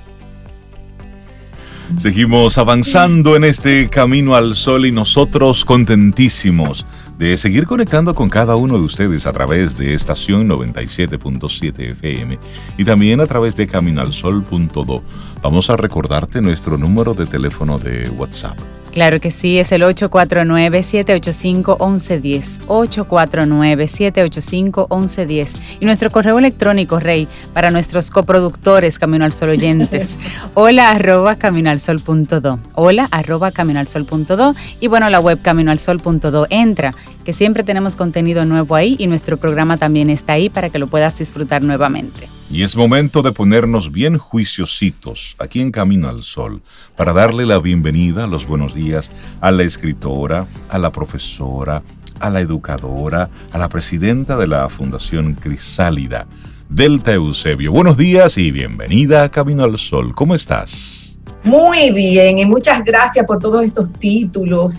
[1.98, 6.86] Seguimos avanzando en este camino al sol y nosotros contentísimos
[7.18, 12.40] de seguir conectando con cada uno de ustedes a través de estación 97.7 FM
[12.78, 15.04] y también a través de caminoalsol.do.
[15.42, 18.58] Vamos a recordarte nuestro número de teléfono de WhatsApp
[18.92, 22.60] Claro que sí, es el 849-785-1110.
[22.68, 25.56] 849-785-1110.
[25.80, 30.18] Y nuestro correo electrónico, Rey, para nuestros coproductores Camino al Sol oyentes.
[30.56, 32.60] Hola arroba caminoalsol.do.
[32.76, 34.56] Hola arroba caminoalsol.do.
[34.82, 36.48] Y bueno, la web caminoalsol.do.
[36.50, 40.80] Entra, que siempre tenemos contenido nuevo ahí y nuestro programa también está ahí para que
[40.80, 42.28] lo puedas disfrutar nuevamente.
[42.52, 46.62] Y es momento de ponernos bien juiciositos aquí en Camino al Sol
[46.98, 49.10] para darle la bienvenida, los buenos días
[49.40, 51.82] a la escritora, a la profesora,
[52.20, 56.28] a la educadora, a la presidenta de la Fundación Crisálida,
[56.68, 57.72] Delta Eusebio.
[57.72, 60.14] Buenos días y bienvenida a Camino al Sol.
[60.14, 61.18] ¿Cómo estás?
[61.44, 64.76] Muy bien y muchas gracias por todos estos títulos.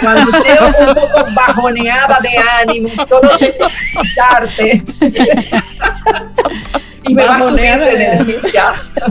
[0.00, 4.84] Cuando estoy un poco bajoneada de ánimo, solo escucharte.
[7.06, 7.38] Y me va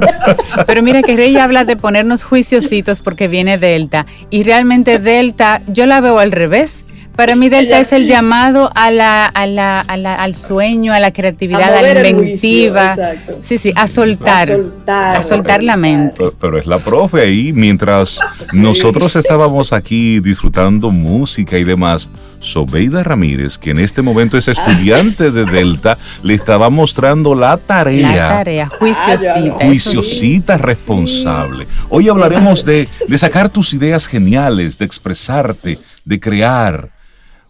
[0.68, 4.06] Pero mira que Rey habla de ponernos juiciositos porque viene Delta.
[4.30, 6.86] Y realmente Delta yo la veo al revés.
[7.16, 11.72] Para mí Delta es el llamado a la, a la, al sueño, a la creatividad,
[11.78, 12.96] a, la inventiva.
[13.44, 14.50] sí, sí, a soltar.
[14.88, 16.24] A soltar, la mente.
[16.42, 18.20] Pero, es la profe ahí, mientras
[18.52, 25.30] nosotros estábamos aquí disfrutando música y demás, Sobeida Ramírez, que en este momento es estudiante
[25.30, 28.10] de Delta, le estaba mostrando la tarea.
[28.10, 29.56] La tarea, juiciosita.
[29.60, 31.68] Ah, juiciosita responsable.
[31.90, 37.03] Hoy hablaremos de, de sacar tus ideas geniales, de expresarte, de crear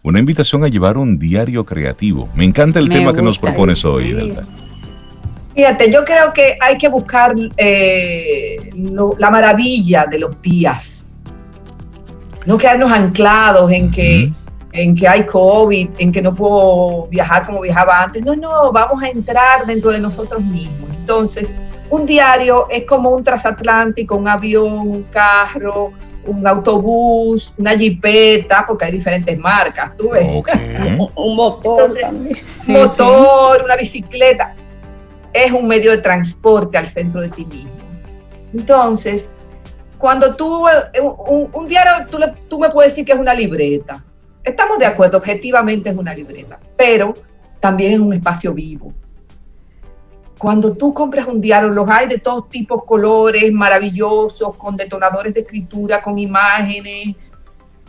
[0.03, 2.29] una invitación a llevar un diario creativo.
[2.35, 4.35] Me encanta el tema que nos propones hoy,
[5.55, 8.71] Fíjate, yo creo que hay que buscar eh,
[9.19, 11.13] la maravilla de los días.
[12.47, 14.33] No quedarnos anclados en que,
[14.71, 18.25] en que hay COVID, en que no puedo viajar como viajaba antes.
[18.25, 20.89] No, no, vamos a entrar dentro de nosotros mismos.
[20.89, 21.53] Entonces,
[21.91, 25.93] un diario es como un transatlántico, un avión, un carro,
[26.25, 30.25] un autobús, una jipeta, porque hay diferentes marcas, tú ves.
[31.15, 32.37] un motor también.
[32.67, 34.55] Un motor, una bicicleta.
[35.31, 37.71] Es un medio de transporte al centro de ti mismo.
[38.53, 39.29] Entonces,
[39.97, 40.65] cuando tú,
[41.01, 44.03] un, un diario, tú, tú me puedes decir que es una libreta.
[44.43, 47.13] Estamos de acuerdo, objetivamente es una libreta, pero
[47.59, 48.93] también es un espacio vivo
[50.43, 55.39] cuando tú compras un diario, los hay de todos tipos, colores, maravillosos, con detonadores de
[55.39, 57.15] escritura, con imágenes,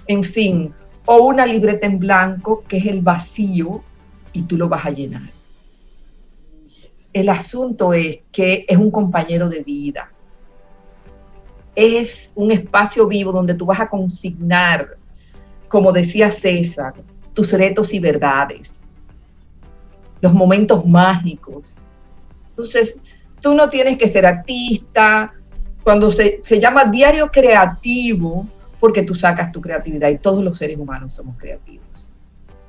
[0.07, 0.73] en fin,
[1.05, 3.83] o una libreta en blanco, que es el vacío,
[4.33, 5.33] y tú lo vas a llenar.
[7.12, 10.12] El asunto es que es un compañero de vida.
[11.75, 14.97] Es un espacio vivo donde tú vas a consignar,
[15.67, 16.95] como decía César,
[17.33, 18.81] tus retos y verdades,
[20.21, 21.75] los momentos mágicos,
[22.55, 22.97] entonces,
[23.40, 25.35] tú no tienes que ser artista.
[25.83, 28.47] Cuando se, llama diario creativo,
[28.79, 31.85] porque tú sacas tu creatividad y todos los seres humanos somos creativos.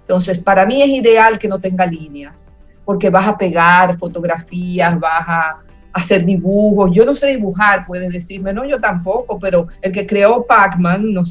[0.01, 2.49] Entonces, para mí es ideal que no tenga líneas,
[2.83, 5.57] porque vas a pegar fotografías, vas a
[5.93, 6.91] hacer dibujos.
[6.91, 11.23] Yo no sé dibujar, puedes decirme, no, yo tampoco, pero el que creó Pac-Man no,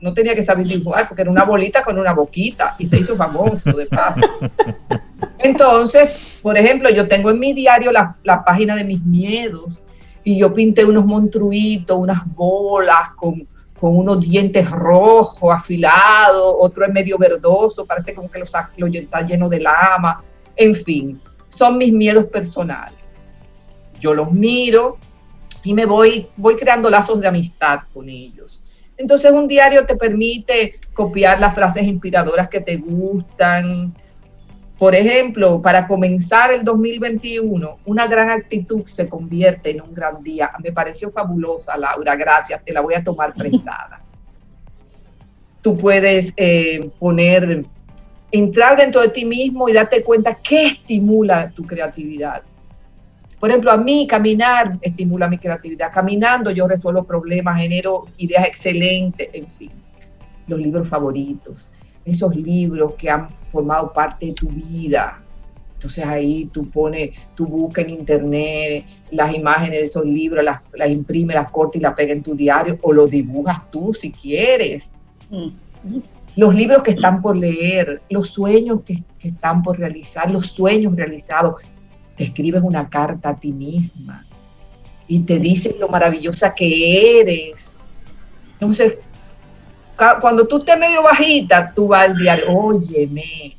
[0.00, 3.14] no tenía que saber dibujar porque era una bolita con una boquita y se hizo
[3.16, 4.20] famoso de paso.
[5.42, 9.82] Entonces, por ejemplo, yo tengo en mi diario la, página de mis miedos
[10.22, 13.46] y yo pinté unos monstruitos, unas bolas con,
[13.80, 18.44] unos dientes rojos afilados, otro es medio verdoso, parece como que lo,
[18.76, 20.22] lo está lleno de lama.
[20.54, 22.98] En fin, son mis miedos personales.
[23.98, 24.98] Yo los miro
[25.64, 28.60] y me voy, voy creando lazos de amistad con ellos.
[28.98, 33.94] Entonces un diario te permite copiar las frases inspiradoras que te gustan,
[34.80, 40.52] por ejemplo, para comenzar el 2021, una gran actitud se convierte en un gran día.
[40.64, 44.00] Me pareció fabulosa, Laura, gracias, te la voy a tomar prestada.
[45.60, 47.66] Tú puedes eh, poner,
[48.32, 52.40] entrar dentro de ti mismo y darte cuenta qué estimula tu creatividad.
[53.38, 55.92] Por ejemplo, a mí caminar estimula mi creatividad.
[55.92, 59.72] Caminando yo resuelvo problemas, genero ideas excelentes, en fin.
[60.46, 61.68] Los libros favoritos,
[62.02, 65.22] esos libros que han formado parte de tu vida.
[65.74, 70.90] Entonces ahí tú pones, tú buscas en internet las imágenes de esos libros, las, las
[70.90, 74.90] imprimes, las cortas y las pegas en tu diario o los dibujas tú si quieres.
[75.30, 75.48] Mm.
[76.36, 80.94] Los libros que están por leer, los sueños que, que están por realizar, los sueños
[80.94, 81.62] realizados.
[82.16, 84.26] Te escribes una carta a ti misma
[85.10, 87.74] y te dices lo maravillosa que eres.
[88.52, 88.98] Entonces,
[90.20, 93.56] cuando tú estés medio bajita, tú vas al diario, óyeme,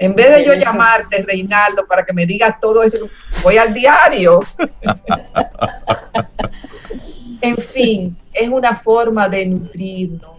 [0.00, 3.10] en vez de yo llamarte, Reinaldo, para que me digas todo eso,
[3.42, 4.40] voy al diario.
[7.42, 10.38] en fin, es una forma de nutrirnos,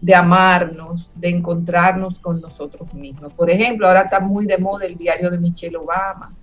[0.00, 3.32] de amarnos, de encontrarnos con nosotros mismos.
[3.34, 6.34] Por ejemplo, ahora está muy de moda el diario de Michelle Obama.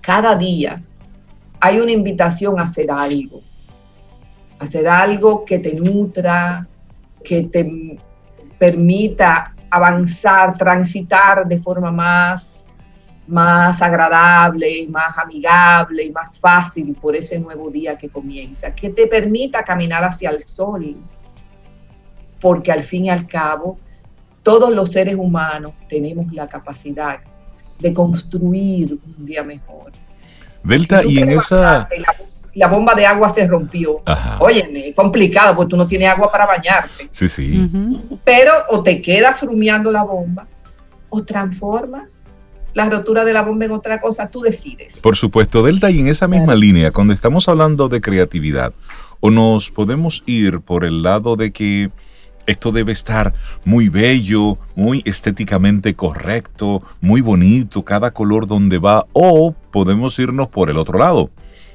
[0.00, 0.82] Cada día
[1.60, 3.42] hay una invitación a hacer algo,
[4.58, 6.66] hacer algo que te nutra,
[7.22, 7.98] que te
[8.58, 12.72] permita avanzar, transitar de forma más,
[13.26, 19.06] más agradable más amigable y más fácil por ese nuevo día que comienza, que te
[19.06, 20.96] permita caminar hacia el sol,
[22.40, 23.78] porque al fin y al cabo
[24.42, 27.20] todos los seres humanos tenemos la capacidad
[27.78, 29.92] de construir un día mejor.
[30.62, 31.88] Delta, y en esa...
[31.98, 32.14] La,
[32.68, 33.96] bomba de agua se rompió.
[34.38, 37.08] Óyeme, complicado, porque tú no tienes agua para bañarte.
[37.10, 37.68] Sí, sí.
[38.24, 40.46] Pero o te quedas rumiando la bomba,
[41.08, 42.12] o transformas
[42.72, 44.96] la rotura de la bomba en otra cosa, tú decides.
[44.98, 48.72] Por supuesto, Delta, y en esa misma línea, cuando estamos hablando de creatividad,
[49.20, 51.90] o nos podemos ir por el lado de que
[52.46, 53.34] esto debe estar
[53.64, 60.70] muy bello, muy estéticamente correcto, muy bonito, cada color donde va, o podemos irnos por
[60.70, 61.30] el otro lado,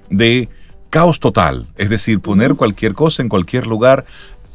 [0.09, 0.49] de
[0.96, 4.06] caos total, es decir, poner cualquier cosa en cualquier lugar.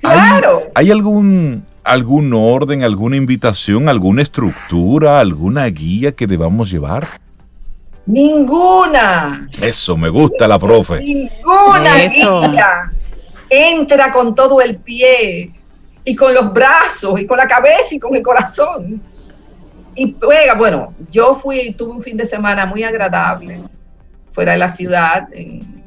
[0.00, 0.70] Claro.
[0.74, 7.06] ¿Hay, algún, algún orden, alguna invitación, alguna estructura, alguna guía que debamos llevar?
[8.06, 9.50] Ninguna.
[9.60, 11.02] Eso, me gusta la profe.
[11.02, 12.90] Ninguna guía.
[13.50, 15.52] Entra con todo el pie
[16.02, 19.02] y con los brazos y con la cabeza y con el corazón.
[19.94, 23.60] Y juega, bueno, yo fui, tuve un fin de semana muy agradable
[24.32, 25.79] fuera de la ciudad, en,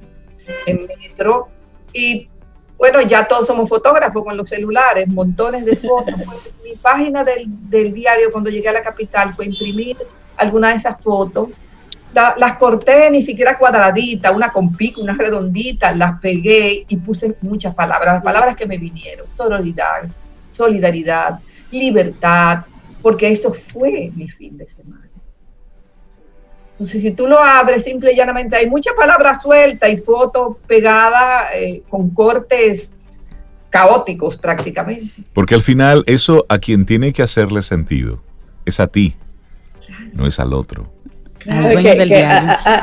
[0.65, 1.49] en metro,
[1.93, 2.29] y
[2.77, 6.15] bueno, ya todos somos fotógrafos con los celulares, montones de fotos.
[6.63, 9.97] mi página del, del diario cuando llegué a la capital fue imprimir
[10.37, 11.49] alguna de esas fotos
[12.13, 17.73] las corté ni siquiera cuadraditas, una con pico, una redondita, las pegué y puse muchas
[17.73, 20.03] palabras, palabras que me vinieron, solidaridad,
[20.51, 21.39] solidaridad,
[21.71, 22.65] libertad,
[23.01, 25.02] porque eso fue mi fin de semana.
[26.83, 31.49] Entonces, si tú lo abres, simple y llanamente hay muchas palabras sueltas y fotos pegadas
[31.55, 32.91] eh, con cortes
[33.69, 35.13] caóticos prácticamente.
[35.33, 38.21] Porque al final eso a quien tiene que hacerle sentido
[38.65, 39.15] es a ti,
[40.13, 40.93] no es al otro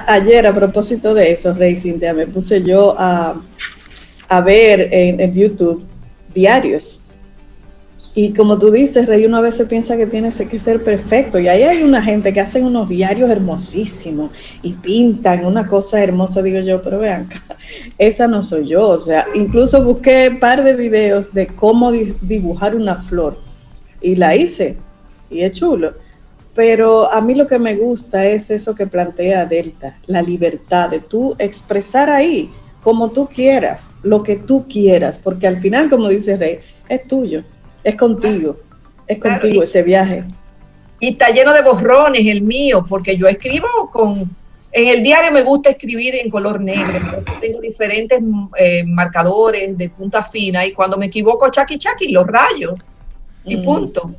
[0.09, 3.41] ayer, a propósito de eso, Rey Cintia, me puse yo a,
[4.45, 5.85] ver en, YouTube
[6.35, 7.01] diarios.
[8.13, 11.39] Y como tú dices, Rey, uno a veces piensa que tiene que ser perfecto.
[11.39, 14.33] Y ahí hay una gente que hacen unos diarios hermosísimos
[14.63, 16.43] y pintan una cosa hermosa.
[16.43, 17.29] Digo yo, pero vean,
[17.99, 18.89] esa no soy yo.
[18.89, 23.39] O sea, incluso busqué un par de videos de cómo dibujar una flor
[24.01, 24.77] y la hice.
[25.31, 25.93] Y es chulo
[26.55, 31.01] pero a mí lo que me gusta es eso que plantea Delta, la libertad de
[31.01, 32.51] tú expresar ahí
[32.83, 36.59] como tú quieras, lo que tú quieras, porque al final, como dice Rey,
[36.89, 37.45] es tuyo,
[37.83, 38.57] es contigo,
[39.07, 40.25] es contigo ese viaje.
[40.99, 44.31] Y está lleno de borrones el mío, porque yo escribo con,
[44.73, 48.21] en el diario me gusta escribir en color negro, tengo diferentes
[48.57, 52.79] eh, marcadores de punta fina y cuando me equivoco, chaki chaki, los rayos
[53.45, 53.65] y mm.
[53.65, 54.15] punto.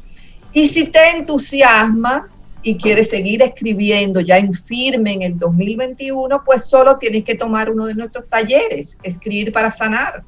[0.52, 6.66] Y si te entusiasmas y quieres seguir escribiendo ya en firme en el 2021, pues
[6.66, 10.24] solo tienes que tomar uno de nuestros talleres, Escribir para Sanar.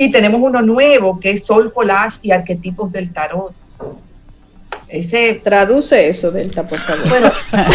[0.00, 3.52] Y tenemos uno nuevo que es Sol Collage y Arquetipos del Tarot.
[4.88, 7.06] Ese, Traduce eso, Delta, por favor.
[7.06, 7.30] Bueno,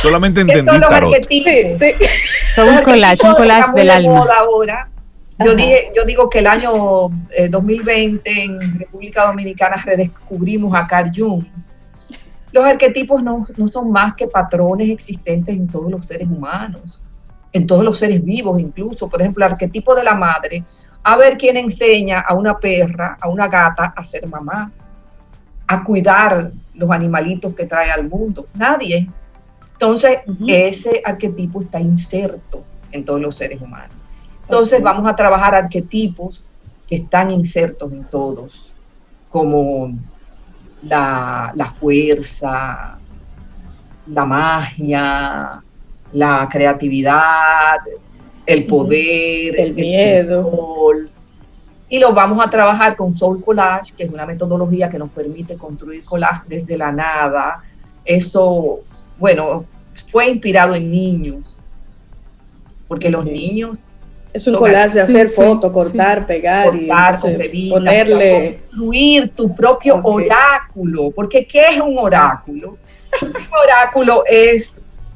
[0.00, 1.12] solamente entendí tarot.
[2.54, 4.24] Son un collage, un collage del alma.
[4.38, 4.88] Ahora
[5.44, 7.10] yo, dije, yo digo que el año
[7.50, 11.44] 2020 eh, en República Dominicana redescubrimos a Carl Jung.
[12.52, 17.00] Los arquetipos no, no son más que patrones existentes en todos los seres humanos,
[17.52, 19.08] en todos los seres vivos incluso.
[19.08, 20.62] Por ejemplo, el arquetipo de la madre,
[21.08, 24.70] a ver quién enseña a una perra, a una gata a ser mamá,
[25.66, 28.46] a cuidar los animalitos que trae al mundo.
[28.52, 29.08] Nadie.
[29.72, 33.96] Entonces, ese arquetipo está inserto en todos los seres humanos.
[34.42, 36.44] Entonces vamos a trabajar arquetipos
[36.86, 38.70] que están insertos en todos,
[39.30, 39.94] como
[40.82, 42.98] la, fuerza,
[44.06, 45.62] la magia,
[46.12, 47.78] la creatividad,
[48.48, 50.90] el poder, el, miedo.
[51.90, 55.56] y lo vamos a trabajar con Soul Collage, que es una metodología que nos permite
[55.56, 57.62] construir collage desde la nada.
[58.06, 58.80] Eso,
[59.18, 59.66] bueno,
[60.10, 61.58] fue inspirado en niños,
[62.88, 63.76] porque los niños
[64.32, 68.60] es un collage de hacer fotos, cortar, pegar y ponerle.
[68.70, 71.10] Construir tu propio oráculo.
[71.10, 72.78] Porque, ¿qué es un oráculo?
[73.22, 74.72] un oráculo es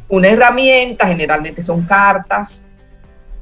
[0.09, 2.66] una herramienta, generalmente son cartas,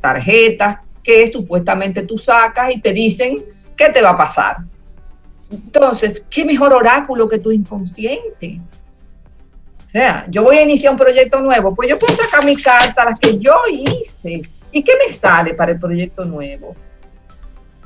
[0.01, 3.45] tarjetas, que supuestamente tú sacas y te dicen
[3.81, 4.59] ¿qué te va a pasar?
[5.51, 8.61] Entonces, ¿qué mejor oráculo que tu inconsciente?
[9.87, 13.07] O sea, yo voy a iniciar un proyecto nuevo, pues yo puedo sacar mi carta,
[13.07, 14.43] las que yo hice.
[14.71, 16.77] ¿Y qué me sale para el proyecto nuevo?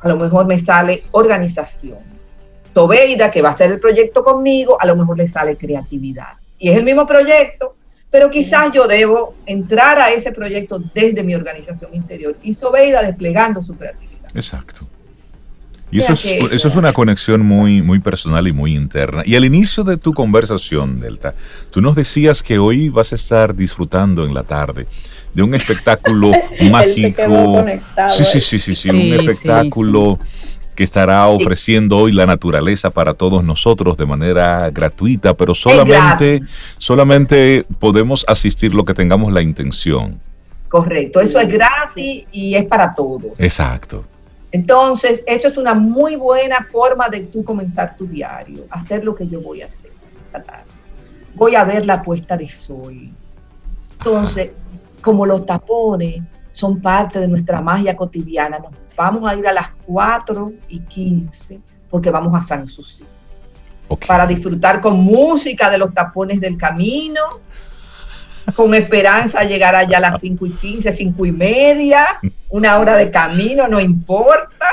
[0.00, 2.00] A lo mejor me sale organización.
[2.74, 6.34] Tobeida, que va a estar el proyecto conmigo, a lo mejor le sale creatividad.
[6.58, 7.76] Y es el mismo proyecto,
[8.14, 13.60] pero quizás yo debo entrar a ese proyecto desde mi organización interior y Sobeida desplegando
[13.64, 14.30] su creatividad.
[14.32, 14.86] Exacto.
[15.90, 19.24] Y eso es, eso es una conexión muy, muy personal y muy interna.
[19.26, 21.34] Y al inicio de tu conversación, Delta,
[21.72, 24.86] tú nos decías que hoy vas a estar disfrutando en la tarde
[25.34, 26.30] de un espectáculo
[26.70, 27.64] mágico.
[28.12, 30.20] sí, sí, sí, sí, sí, un espectáculo
[30.74, 36.42] que estará ofreciendo hoy la naturaleza para todos nosotros de manera gratuita, pero solamente,
[36.78, 40.20] solamente podemos asistir lo que tengamos la intención.
[40.68, 43.38] Correcto, eso es gratis y es para todos.
[43.38, 44.04] Exacto.
[44.50, 49.26] Entonces, eso es una muy buena forma de tú comenzar tu diario, hacer lo que
[49.26, 49.94] yo voy a hacer
[51.34, 53.10] Voy a ver la puesta de sol.
[53.98, 54.50] Entonces,
[55.00, 56.22] como los tapones
[56.52, 61.61] son parte de nuestra magia cotidiana, nos vamos a ir a las 4 y 15
[61.90, 63.05] porque vamos a San Susi.
[64.07, 67.20] Para disfrutar con música de los tapones del camino,
[68.57, 72.20] con esperanza de llegar allá a las 5 y 15, 5 y media,
[72.51, 74.66] una hora de camino, no importa,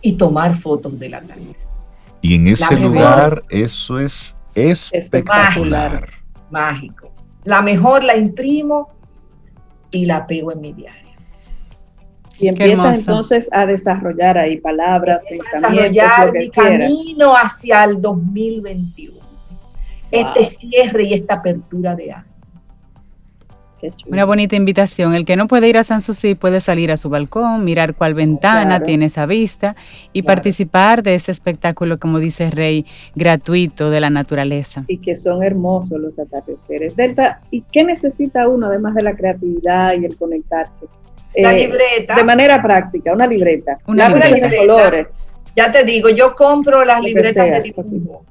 [0.00, 1.56] y tomar fotos de la nariz.
[2.20, 6.08] Y en ese lugar eso es espectacular.
[6.50, 7.12] Mágico,
[7.44, 8.90] La mejor la imprimo
[9.90, 11.03] y la pego en mi diario.
[12.38, 19.18] Y empieza entonces a desarrollar ahí palabras, pensamientos, lo que mi camino hacia el 2021.
[20.10, 22.34] Este cierre y esta apertura de año.
[24.06, 25.14] Una bonita invitación.
[25.14, 28.14] El que no puede ir a San Susi puede salir a su balcón, mirar cuál
[28.14, 29.76] ventana tiene esa vista
[30.12, 34.84] y participar de ese espectáculo, como dice Rey, gratuito de la naturaleza.
[34.88, 36.96] Y que son hermosos los atardeceres.
[36.96, 40.86] Delta, ¿y qué necesita uno además de la creatividad y el conectarse?
[41.36, 42.14] La eh, libreta.
[42.14, 43.76] De manera práctica, una libreta.
[43.86, 44.48] Una libreta.
[44.48, 45.06] de colores.
[45.56, 48.24] Ya te digo, yo compro las libretas de dibujo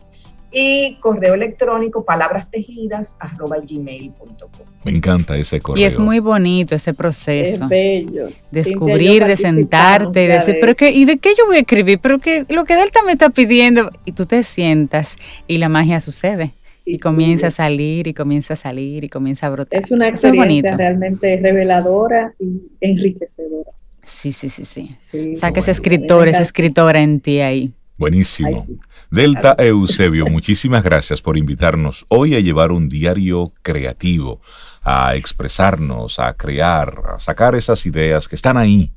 [0.52, 4.66] y correo electrónico palabrastejidas tejidas arroba gmail.com.
[4.84, 5.80] Me encanta ese correo.
[5.80, 7.66] Y es muy bonito ese proceso.
[7.66, 8.30] Es bello.
[8.50, 12.00] Descubrir, de sentarte y decir, pero qué, ¿y de qué yo voy a escribir?
[12.00, 13.92] Pero que lo que Delta me está pidiendo.
[14.04, 16.56] Y tú te sientas y la magia sucede.
[16.84, 19.80] Y, comienza a salir y comienza a salir y comienza a brotar.
[19.80, 23.72] Es una experiencia realmente reveladora y enriquecedora.
[24.04, 24.96] Sí, sí, sí, sí.
[25.02, 27.72] sí Saca ese escritor, esa escritora en ti ahí.
[27.98, 28.66] Buenísimo.
[29.12, 34.42] Delta Eusebio, muchísimas gracias por invitarnos hoy a llevar un diario creativo,
[34.82, 38.92] a expresarnos, a crear, a sacar esas ideas que están ahí.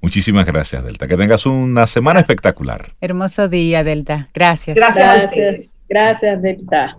[0.00, 1.06] Muchísimas gracias, Delta.
[1.06, 2.94] Que tengas una semana espectacular.
[3.00, 4.28] Hermoso día, Delta.
[4.34, 4.74] Gracias.
[4.74, 6.96] Gracias, gracias, gracias Delta.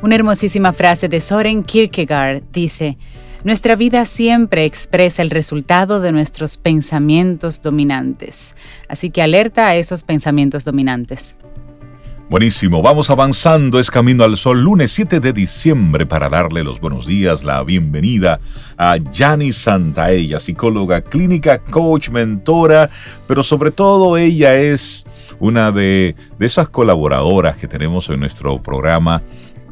[0.00, 2.96] Una hermosísima frase de Soren Kierkegaard dice,
[3.44, 8.56] Nuestra vida siempre expresa el resultado de nuestros pensamientos dominantes.
[8.88, 11.36] Así que alerta a esos pensamientos dominantes.
[12.30, 17.06] Buenísimo, vamos avanzando, es Camino al Sol, lunes 7 de diciembre, para darle los buenos
[17.06, 18.38] días, la bienvenida
[18.76, 22.90] a Yani Santaella, psicóloga clínica, coach, mentora,
[23.26, 25.06] pero sobre todo ella es
[25.40, 29.22] una de, de esas colaboradoras que tenemos en nuestro programa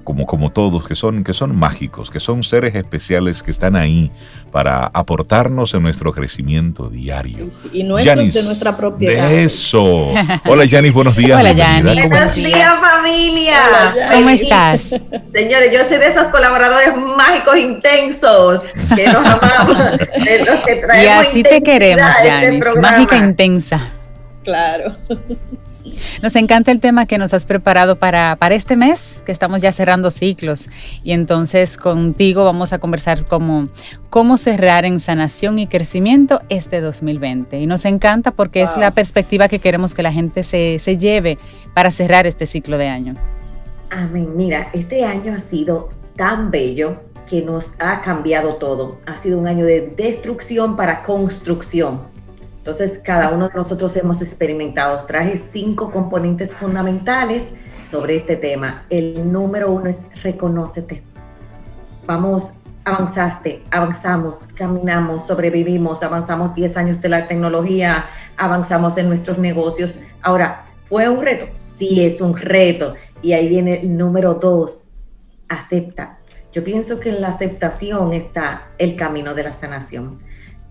[0.07, 4.13] como, como todos, que son, que son mágicos, que son seres especiales que están ahí
[4.53, 7.49] para aportarnos en nuestro crecimiento diario.
[7.73, 9.29] y nuestros de nuestra propiedad.
[9.29, 10.13] De eso.
[10.47, 11.39] Hola Yanis, buenos días.
[11.39, 12.09] Hola Yanis.
[12.09, 13.59] Buenos días familia.
[14.13, 14.83] ¿Cómo estás?
[15.35, 18.63] Señores, yo soy de esos colaboradores mágicos intensos
[18.95, 23.81] que nos amamos, de los que traemos Y así te queremos, Yanis, mágica intensa.
[24.45, 24.93] Claro.
[26.23, 29.73] Nos encanta el tema que nos has preparado para, para este mes, que estamos ya
[29.73, 30.69] cerrando ciclos.
[31.03, 33.69] Y entonces contigo vamos a conversar como
[34.11, 37.61] cómo cerrar en sanación y crecimiento este 2020.
[37.61, 41.39] Y nos encanta porque es la perspectiva que queremos que la gente se, se lleve
[41.75, 43.15] para cerrar este ciclo de año.
[43.91, 44.37] Amén.
[44.37, 48.99] Mira, este año ha sido tan bello que nos ha cambiado todo.
[49.07, 52.16] Ha sido un año de destrucción para construcción
[52.67, 55.07] entonces, cada uno de nosotros hemos experimentado.
[55.07, 57.53] Traje cinco componentes fundamentales
[57.89, 58.87] sobre este tema.
[58.91, 61.05] El número uno es reconócete.
[62.07, 62.55] Vamos,
[62.85, 68.07] avanzaste, avanzamos, caminamos, sobrevivimos, avanzamos 10 años de la tecnología,
[68.37, 70.01] avanzamos en nuestros negocios.
[70.21, 71.47] Ahora, ¿fue un reto?
[71.53, 72.95] Sí, es un reto.
[73.23, 74.83] Y ahí viene el número dos,
[75.49, 76.19] acepta.
[76.53, 80.27] Yo pienso que en la aceptación está el camino de la sanación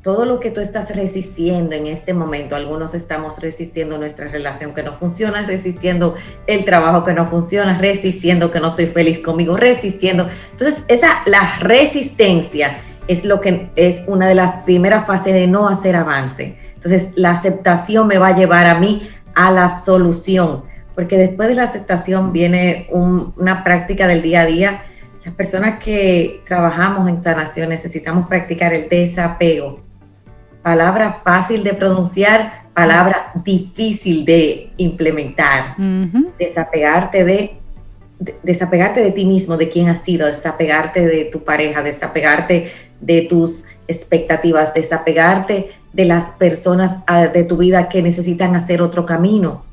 [0.05, 4.83] todo lo que tú estás resistiendo en este momento, algunos estamos resistiendo nuestra relación que
[4.83, 6.13] no funciona, resistiendo
[6.45, 10.29] el trabajo que no funciona, resistiendo que no soy feliz conmigo, resistiendo.
[10.51, 12.77] Entonces, esa la resistencia
[13.07, 16.55] es lo que es una de las primeras fases de no hacer avance.
[16.75, 21.55] Entonces, la aceptación me va a llevar a mí a la solución, porque después de
[21.55, 24.83] la aceptación viene una práctica del día a día.
[25.25, 29.84] Las personas que trabajamos en sanación necesitamos practicar el desapego
[30.65, 35.75] palabra fácil de pronunciar, palabra difícil de implementar.
[36.39, 37.57] Desapegarte de,
[38.41, 43.65] desapegarte de ti mismo, de quién has sido, desapegarte de tu pareja, desapegarte de tus
[43.87, 49.63] expectativas, desapegarte de las personas ah, de tu vida que necesitan hacer otro camino.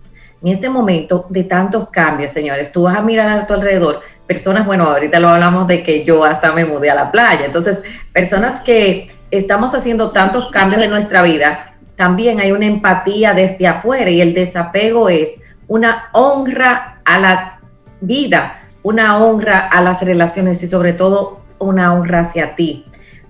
[0.42, 4.66] En este momento de tantos cambios, señores, tú vas a mirar a tu alrededor, personas,
[4.66, 7.82] bueno, ahorita lo hablamos de que yo hasta me mudé a la playa, entonces,
[8.12, 14.10] personas que estamos haciendo tantos cambios en nuestra vida, también hay una empatía desde afuera
[14.10, 17.60] y el desapego es una honra a la
[18.00, 22.84] vida, una honra a las relaciones y sobre todo una honra hacia ti.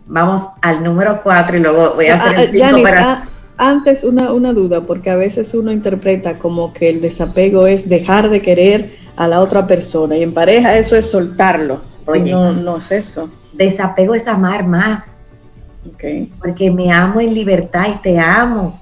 [0.07, 3.29] Vamos al número cuatro y luego voy a hacer el cinco para...
[3.59, 8.29] Antes una, una duda, porque a veces uno interpreta como que el desapego es dejar
[8.29, 11.83] de querer a la otra persona y en pareja eso es soltarlo.
[12.07, 13.31] no, no es eso.
[13.53, 15.19] Desapego es amar más
[16.39, 18.81] porque me amo en libertad y te amo.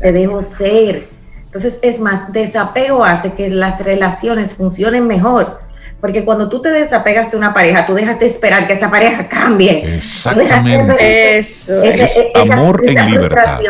[0.00, 1.08] Te dejo ser.
[1.44, 5.60] Entonces, es más, desapego hace que las relaciones funcionen mejor.
[6.00, 9.28] Porque cuando tú te desapegas de una pareja, tú dejas de esperar que esa pareja
[9.28, 9.96] cambie.
[9.96, 11.38] Exactamente.
[11.38, 11.82] Eso.
[11.82, 12.20] Es,
[12.50, 13.60] amor en libertad.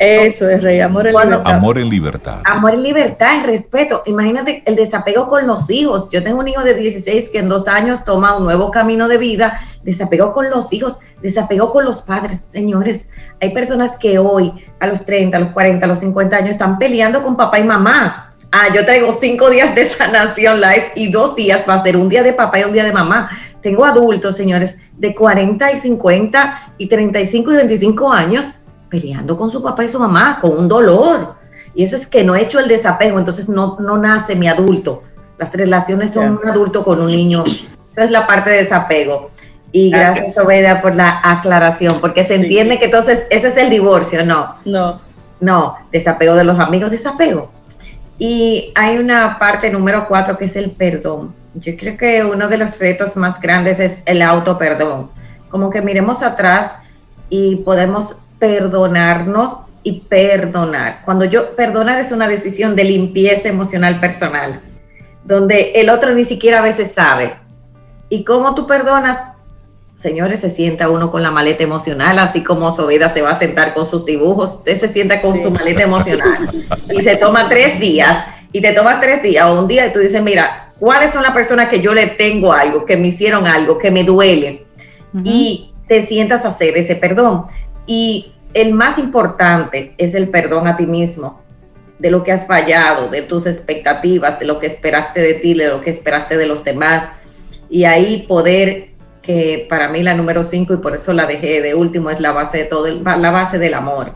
[0.00, 1.52] Eso es rey, amor en libertad.
[1.52, 2.40] Amor en libertad.
[2.46, 4.02] Amor en libertad y respeto.
[4.06, 6.08] Imagínate el desapego con los hijos.
[6.10, 9.18] Yo tengo un hijo de 16 que en dos años toma un nuevo camino de
[9.18, 9.60] vida.
[9.82, 12.40] Desapegó con los hijos, desapegó con los padres.
[12.40, 13.10] Señores,
[13.42, 16.78] hay personas que hoy, a los 30, a los 40, a los 50 años, están
[16.78, 18.32] peleando con papá y mamá.
[18.50, 22.08] Ah, yo traigo cinco días de sanación live y dos días va a ser un
[22.08, 23.28] día de papá y un día de mamá.
[23.60, 28.46] Tengo adultos, señores, de 40 y 50 y 35 y 25 años
[28.90, 31.34] peleando con su papá y su mamá, con un dolor.
[31.74, 35.02] Y eso es que no he hecho el desapego, entonces no, no nace mi adulto.
[35.38, 37.44] Las relaciones son un adulto con un niño.
[37.90, 39.30] Esa es la parte de desapego.
[39.72, 44.26] Y gracias, Obeda, por la aclaración, porque se entiende que entonces eso es el divorcio,
[44.26, 44.56] no.
[44.64, 45.00] No.
[45.40, 47.50] No, desapego de los amigos, desapego.
[48.18, 51.34] Y hay una parte número cuatro que es el perdón.
[51.54, 55.10] Yo creo que uno de los retos más grandes es el auto perdón.
[55.48, 56.76] Como que miremos atrás
[57.30, 61.02] y podemos perdonarnos y perdonar.
[61.04, 64.60] Cuando yo perdonar es una decisión de limpieza emocional personal,
[65.24, 67.34] donde el otro ni siquiera a veces sabe.
[68.08, 69.22] Y cómo tú perdonas,
[69.96, 73.72] señores, se sienta uno con la maleta emocional, así como Soveda se va a sentar
[73.74, 76.28] con sus dibujos, usted se sienta con su maleta emocional
[76.90, 80.00] y se toma tres días y te tomas tres días o un día y tú
[80.00, 83.78] dices, mira, ¿cuáles son las personas que yo le tengo algo, que me hicieron algo,
[83.78, 84.64] que me duele?
[85.24, 87.46] Y te sientas a hacer ese perdón.
[87.86, 91.40] Y el más importante es el perdón a ti mismo,
[91.98, 95.68] de lo que has fallado, de tus expectativas, de lo que esperaste de ti, de
[95.68, 97.12] lo que esperaste de los demás.
[97.68, 98.90] Y ahí poder,
[99.22, 102.32] que para mí la número cinco, y por eso la dejé de último, es la
[102.32, 104.14] base de todo, la base del amor.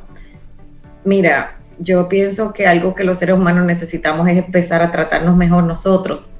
[1.04, 5.64] Mira, yo pienso que algo que los seres humanos necesitamos es empezar a tratarnos mejor
[5.64, 6.30] nosotros.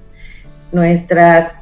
[0.73, 1.55] Nuestras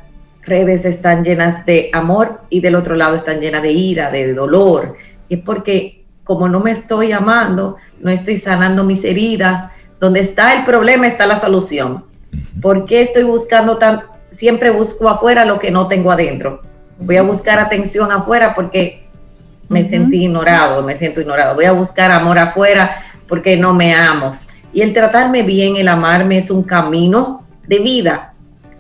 [0.43, 4.97] redes están llenas de amor y del otro lado están llenas de ira, de dolor.
[5.33, 10.64] Es porque como no me estoy amando, no estoy sanando mis heridas, donde está el
[10.64, 12.05] problema está la solución.
[12.61, 16.61] ¿Por qué estoy buscando tan, siempre busco afuera lo que no tengo adentro?
[16.99, 19.09] Voy a buscar atención afuera porque
[19.70, 21.55] me sentí ignorado, me siento ignorado.
[21.55, 24.37] Voy a buscar amor afuera porque no me amo.
[24.74, 28.32] Y el tratarme bien, el amarme es un camino de vida.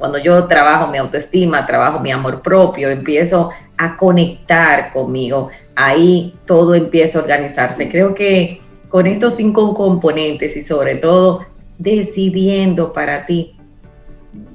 [0.02, 6.74] Cuando yo trabajo mi autoestima, trabajo mi amor propio, empiezo a conectar conmigo, ahí todo
[6.74, 7.88] empieza a organizarse.
[7.88, 11.42] Creo que con estos cinco componentes y sobre todo
[11.78, 13.54] decidiendo para ti,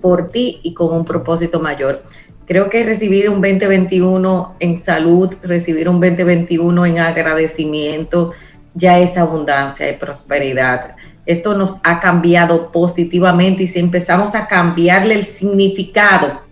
[0.02, 2.04] por ti y con un propósito mayor.
[2.46, 8.34] Creo que recibir un 2021 en salud, recibir un 2021 en agradecimiento,
[8.74, 10.98] ya es abundancia y prosperidad.
[11.28, 16.48] Esto nos ha cambiado positivamente y si empezamos a cambiarle el significado,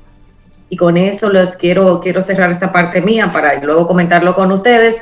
[0.69, 5.01] y con eso les quiero, quiero cerrar esta parte mía para luego comentarlo con ustedes,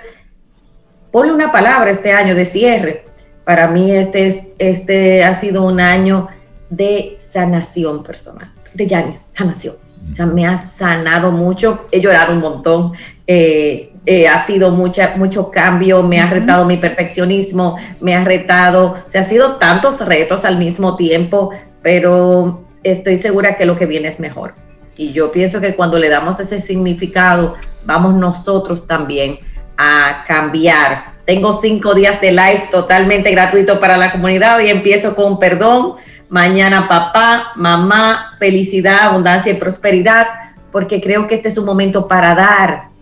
[1.11, 3.05] ponle una palabra este año de cierre.
[3.45, 6.27] Para mí este, es, este ha sido un año
[6.69, 9.75] de sanación personal, de Yanis, sanación.
[10.09, 12.93] O sea, me ha sanado mucho, he llorado un montón,
[13.25, 18.95] eh, eh, ha sido mucha, mucho cambio, me ha retado mi perfeccionismo, me ha retado,
[19.05, 21.51] o sea, ha sido tantos retos al mismo tiempo,
[21.81, 24.55] pero estoy segura que lo que viene es mejor.
[24.95, 29.39] Y yo pienso que cuando le damos ese significado, vamos nosotros también
[29.77, 31.05] a cambiar.
[31.25, 34.57] Tengo cinco días de live totalmente gratuito para la comunidad.
[34.57, 35.95] Hoy empiezo con perdón,
[36.29, 40.27] mañana papá, mamá, felicidad, abundancia y prosperidad,
[40.71, 42.92] porque creo que este es un momento para dar.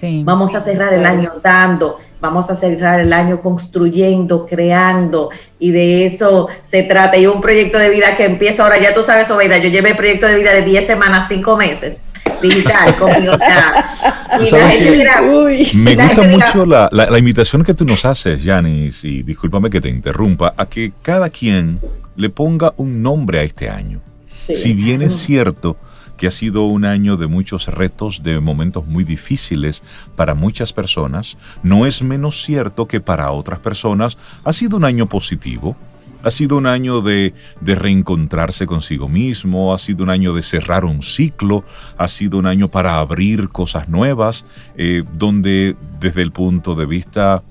[0.00, 0.22] Sí.
[0.24, 5.28] Vamos a cerrar el año dando, vamos a cerrar el año construyendo, creando,
[5.58, 7.18] y de eso se trata.
[7.18, 10.26] Y un proyecto de vida que empiezo ahora, ya tú sabes, Obeida, yo llevé proyecto
[10.26, 12.00] de vida de 10 semanas, 5 meses
[12.40, 13.36] digital conmigo.
[15.74, 19.88] me gusta mucho la, la, invitación que tú nos haces, Yanis, y discúlpame que te
[19.88, 21.78] interrumpa, a que cada quien
[22.16, 24.00] le ponga un nombre a este año.
[24.52, 25.76] Si bien es cierto
[26.20, 29.82] que ha sido un año de muchos retos, de momentos muy difíciles
[30.16, 35.08] para muchas personas, no es menos cierto que para otras personas ha sido un año
[35.08, 35.78] positivo,
[36.22, 41.02] ha sido un año de, reencontrarse consigo mismo, ha sido un año de cerrar un
[41.02, 41.64] ciclo,
[41.96, 44.44] ha sido un año para abrir cosas nuevas,
[44.76, 47.42] eh, donde desde el punto de vista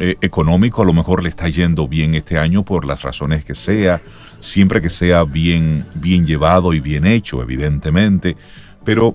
[0.00, 3.54] eh, económico a lo mejor le está yendo bien este año por las razones que
[3.54, 4.00] sea,
[4.40, 8.36] siempre que sea bien, bien llevado y bien hecho, evidentemente,
[8.84, 9.14] pero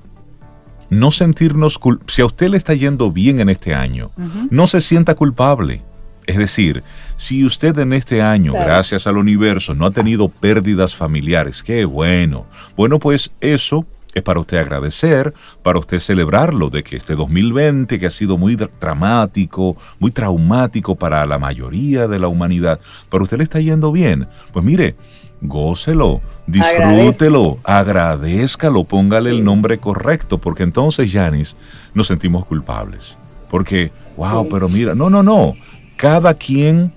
[0.91, 4.11] no sentirnos, si a usted le está yendo bien en este año,
[4.51, 5.81] no se sienta culpable.
[6.27, 6.83] Es decir,
[7.17, 12.45] si usted en este año, gracias al universo, no ha tenido pérdidas familiares, qué bueno.
[12.75, 18.07] Bueno, pues eso es para usted agradecer, para usted celebrarlo de que este 2020, que
[18.07, 23.43] ha sido muy dramático, muy traumático para la mayoría de la humanidad, para usted le
[23.43, 24.27] está yendo bien.
[24.53, 24.95] Pues mire,
[25.41, 31.55] gócelo, disfrútelo, agradezcalo, póngale el nombre correcto, porque entonces, Janis,
[31.93, 33.17] nos sentimos culpables.
[33.51, 35.53] Porque, wow, pero mira, no, no, no
[35.95, 36.93] cada quien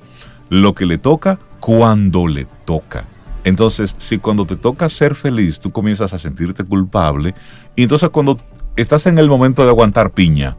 [0.48, 3.04] lo que le toca cuando le toca.
[3.48, 7.34] Entonces, si cuando te toca ser feliz, tú comienzas a sentirte culpable,
[7.76, 8.38] y entonces cuando
[8.76, 10.56] estás en el momento de aguantar piña,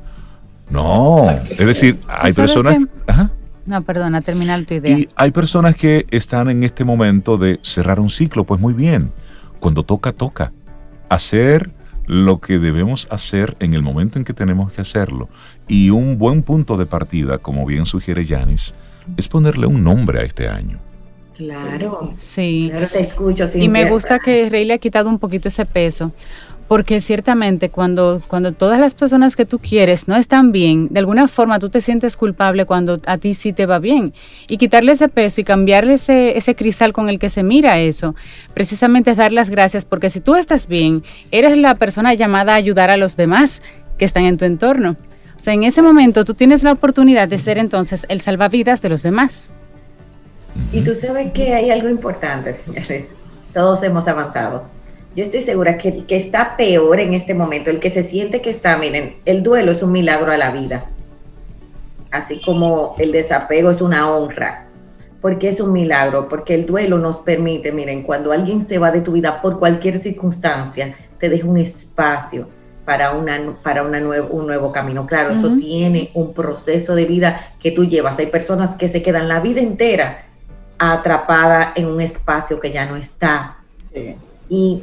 [0.71, 2.79] no, es decir, hay personas...
[3.65, 4.97] No, perdona, terminar tu idea.
[4.97, 9.11] Y hay personas que están en este momento de cerrar un ciclo, pues muy bien,
[9.59, 10.51] cuando toca, toca.
[11.09, 11.69] Hacer
[12.07, 15.29] lo que debemos hacer en el momento en que tenemos que hacerlo.
[15.67, 18.73] Y un buen punto de partida, como bien sugiere Yanis,
[19.15, 20.79] es ponerle un nombre a este año.
[21.39, 22.13] Claro.
[22.17, 22.67] Sí.
[22.69, 23.45] Claro, te escucho.
[23.55, 26.11] Y me gusta que Rey le ha quitado un poquito ese peso,
[26.67, 31.29] porque ciertamente cuando, cuando todas las personas que tú quieres no están bien, de alguna
[31.29, 34.13] forma tú te sientes culpable cuando a ti sí te va bien.
[34.49, 38.15] Y quitarle ese peso y cambiarle ese, ese cristal con el que se mira eso,
[38.53, 42.57] precisamente es dar las gracias, porque si tú estás bien, eres la persona llamada a
[42.57, 43.61] ayudar a los demás
[43.97, 44.97] que están en tu entorno.
[45.37, 48.89] O sea, en ese momento tú tienes la oportunidad de ser entonces el salvavidas de
[48.89, 49.51] los demás.
[50.71, 53.05] Y tú sabes que hay algo importante, señores.
[53.53, 54.65] Todos hemos avanzado
[55.15, 58.51] yo estoy segura que que está peor en este momento, el que se siente que
[58.51, 60.85] está, miren, el duelo es un milagro a la vida,
[62.11, 64.67] así como el desapego es una honra,
[65.19, 69.01] porque es un milagro, porque el duelo nos permite, miren, cuando alguien se va de
[69.01, 72.47] tu vida por cualquier circunstancia, te deja un espacio
[72.85, 75.05] para, una, para una un nuevo camino.
[75.05, 78.17] Claro, eso tiene un proceso de vida que tú llevas.
[78.19, 80.28] Hay personas que se quedan la vida entera
[80.79, 83.57] atrapada en un espacio que ya no está.
[84.49, 84.81] Y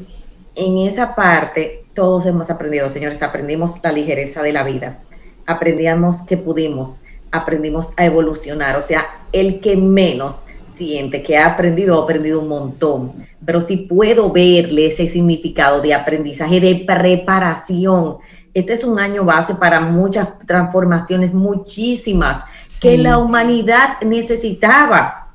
[0.55, 4.99] en esa parte todos hemos aprendido, señores, aprendimos la ligereza de la vida,
[5.47, 7.01] aprendíamos que pudimos,
[7.33, 12.49] aprendimos a evolucionar, o sea, el que menos siente que ha aprendido, ha aprendido un
[12.49, 18.19] montón, pero si puedo verle ese significado de aprendizaje, de preparación,
[18.53, 22.45] este es un año base para muchas transformaciones, muchísimas,
[22.81, 25.26] que la humanidad necesitaba.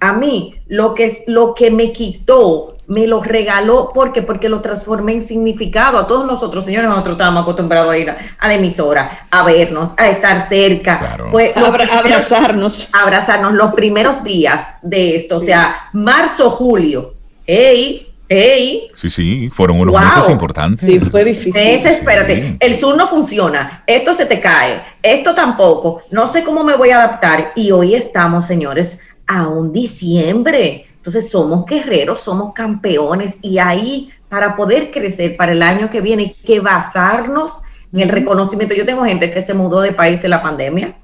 [0.00, 5.12] A mí, lo que, lo que me quitó me lo regaló porque porque lo transformé
[5.12, 5.96] en significado.
[5.96, 10.08] A todos nosotros, señores, nosotros estábamos acostumbrados a ir a, la emisora, a vernos, a
[10.08, 12.88] estar cerca, pues, abrazarnos.
[12.92, 17.14] Abrazarnos los primeros días de esto, o sea, marzo, julio.
[17.46, 18.08] ¡Ey!
[18.28, 18.90] ¡Ey!
[18.96, 20.84] Sí, sí, fueron unos meses importantes.
[20.84, 21.52] Sí, fue difícil.
[21.52, 26.64] Meses, espérate, el sur no funciona, esto se te cae, esto tampoco, no sé cómo
[26.64, 27.52] me voy a adaptar.
[27.54, 29.00] Y hoy estamos, señores,
[29.30, 35.62] a un diciembre entonces somos guerreros, somos campeones y ahí para poder crecer para el
[35.62, 38.74] año que viene hay que basarnos en el reconocimiento.
[38.74, 40.94] Yo tengo gente que se mudó de país en la pandemia.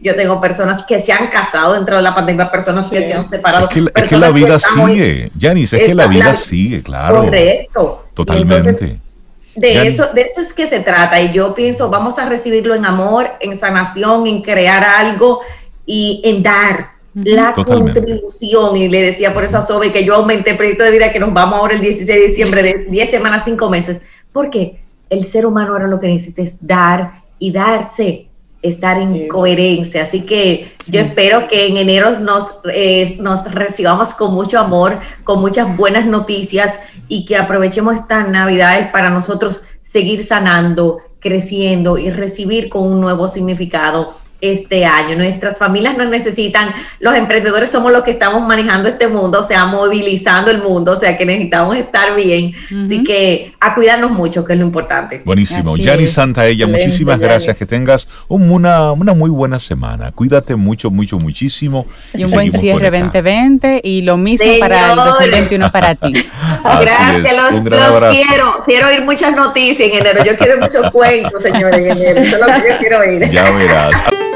[0.00, 3.28] Yo tengo personas que se han casado dentro de la pandemia, personas que se han
[3.28, 3.68] separado.
[3.94, 7.24] Es que, la vida sigue, Janice, es que la vida sigue, claro.
[7.24, 8.06] Correcto.
[8.14, 9.00] Totalmente.
[9.54, 11.20] de eso, de eso es que se trata.
[11.20, 15.40] Y yo pienso, vamos a recibirlo en amor, en sanación, en crear algo
[15.84, 18.76] y en dar la contribución.
[18.76, 21.18] Y le decía por eso a Sobe que yo aumenté el proyecto de vida que
[21.18, 24.02] nos vamos ahora el 16 de diciembre de 10 semanas, 5 meses.
[24.32, 28.28] Porque el ser humano ahora lo que necesita es dar y darse,
[28.60, 30.02] estar en coherencia.
[30.02, 35.40] Así que yo espero que en enero nos, eh, nos recibamos con mucho amor, con
[35.40, 42.68] muchas buenas noticias y que aprovechemos estas navidades para nosotros seguir sanando, creciendo y recibir
[42.68, 45.16] con un nuevo significado este año.
[45.16, 46.68] Nuestras familias nos necesitan,
[47.00, 50.96] los emprendedores somos los que estamos manejando este mundo, o sea, movilizando el mundo, o
[50.96, 52.52] sea, que necesitamos estar bien.
[52.78, 55.22] Así que a cuidarnos mucho, que es lo importante.
[55.24, 55.76] Buenísimo.
[55.76, 57.58] Santa Santaella, muchísimas gracias.
[57.58, 60.12] Que tengas una, una, muy buena semana.
[60.12, 61.86] Cuídate mucho, mucho, muchísimo.
[62.14, 66.12] Y un buen cierre 2020 y lo mismo para el 2021 para ti.
[66.64, 68.64] gracias, los, quiero.
[68.64, 70.24] Quiero oír muchas noticias en enero.
[70.24, 72.20] Yo quiero muchos cuentos, señores, en enero.
[72.20, 73.30] Eso es lo que yo quiero oír.
[73.30, 74.02] Ya verás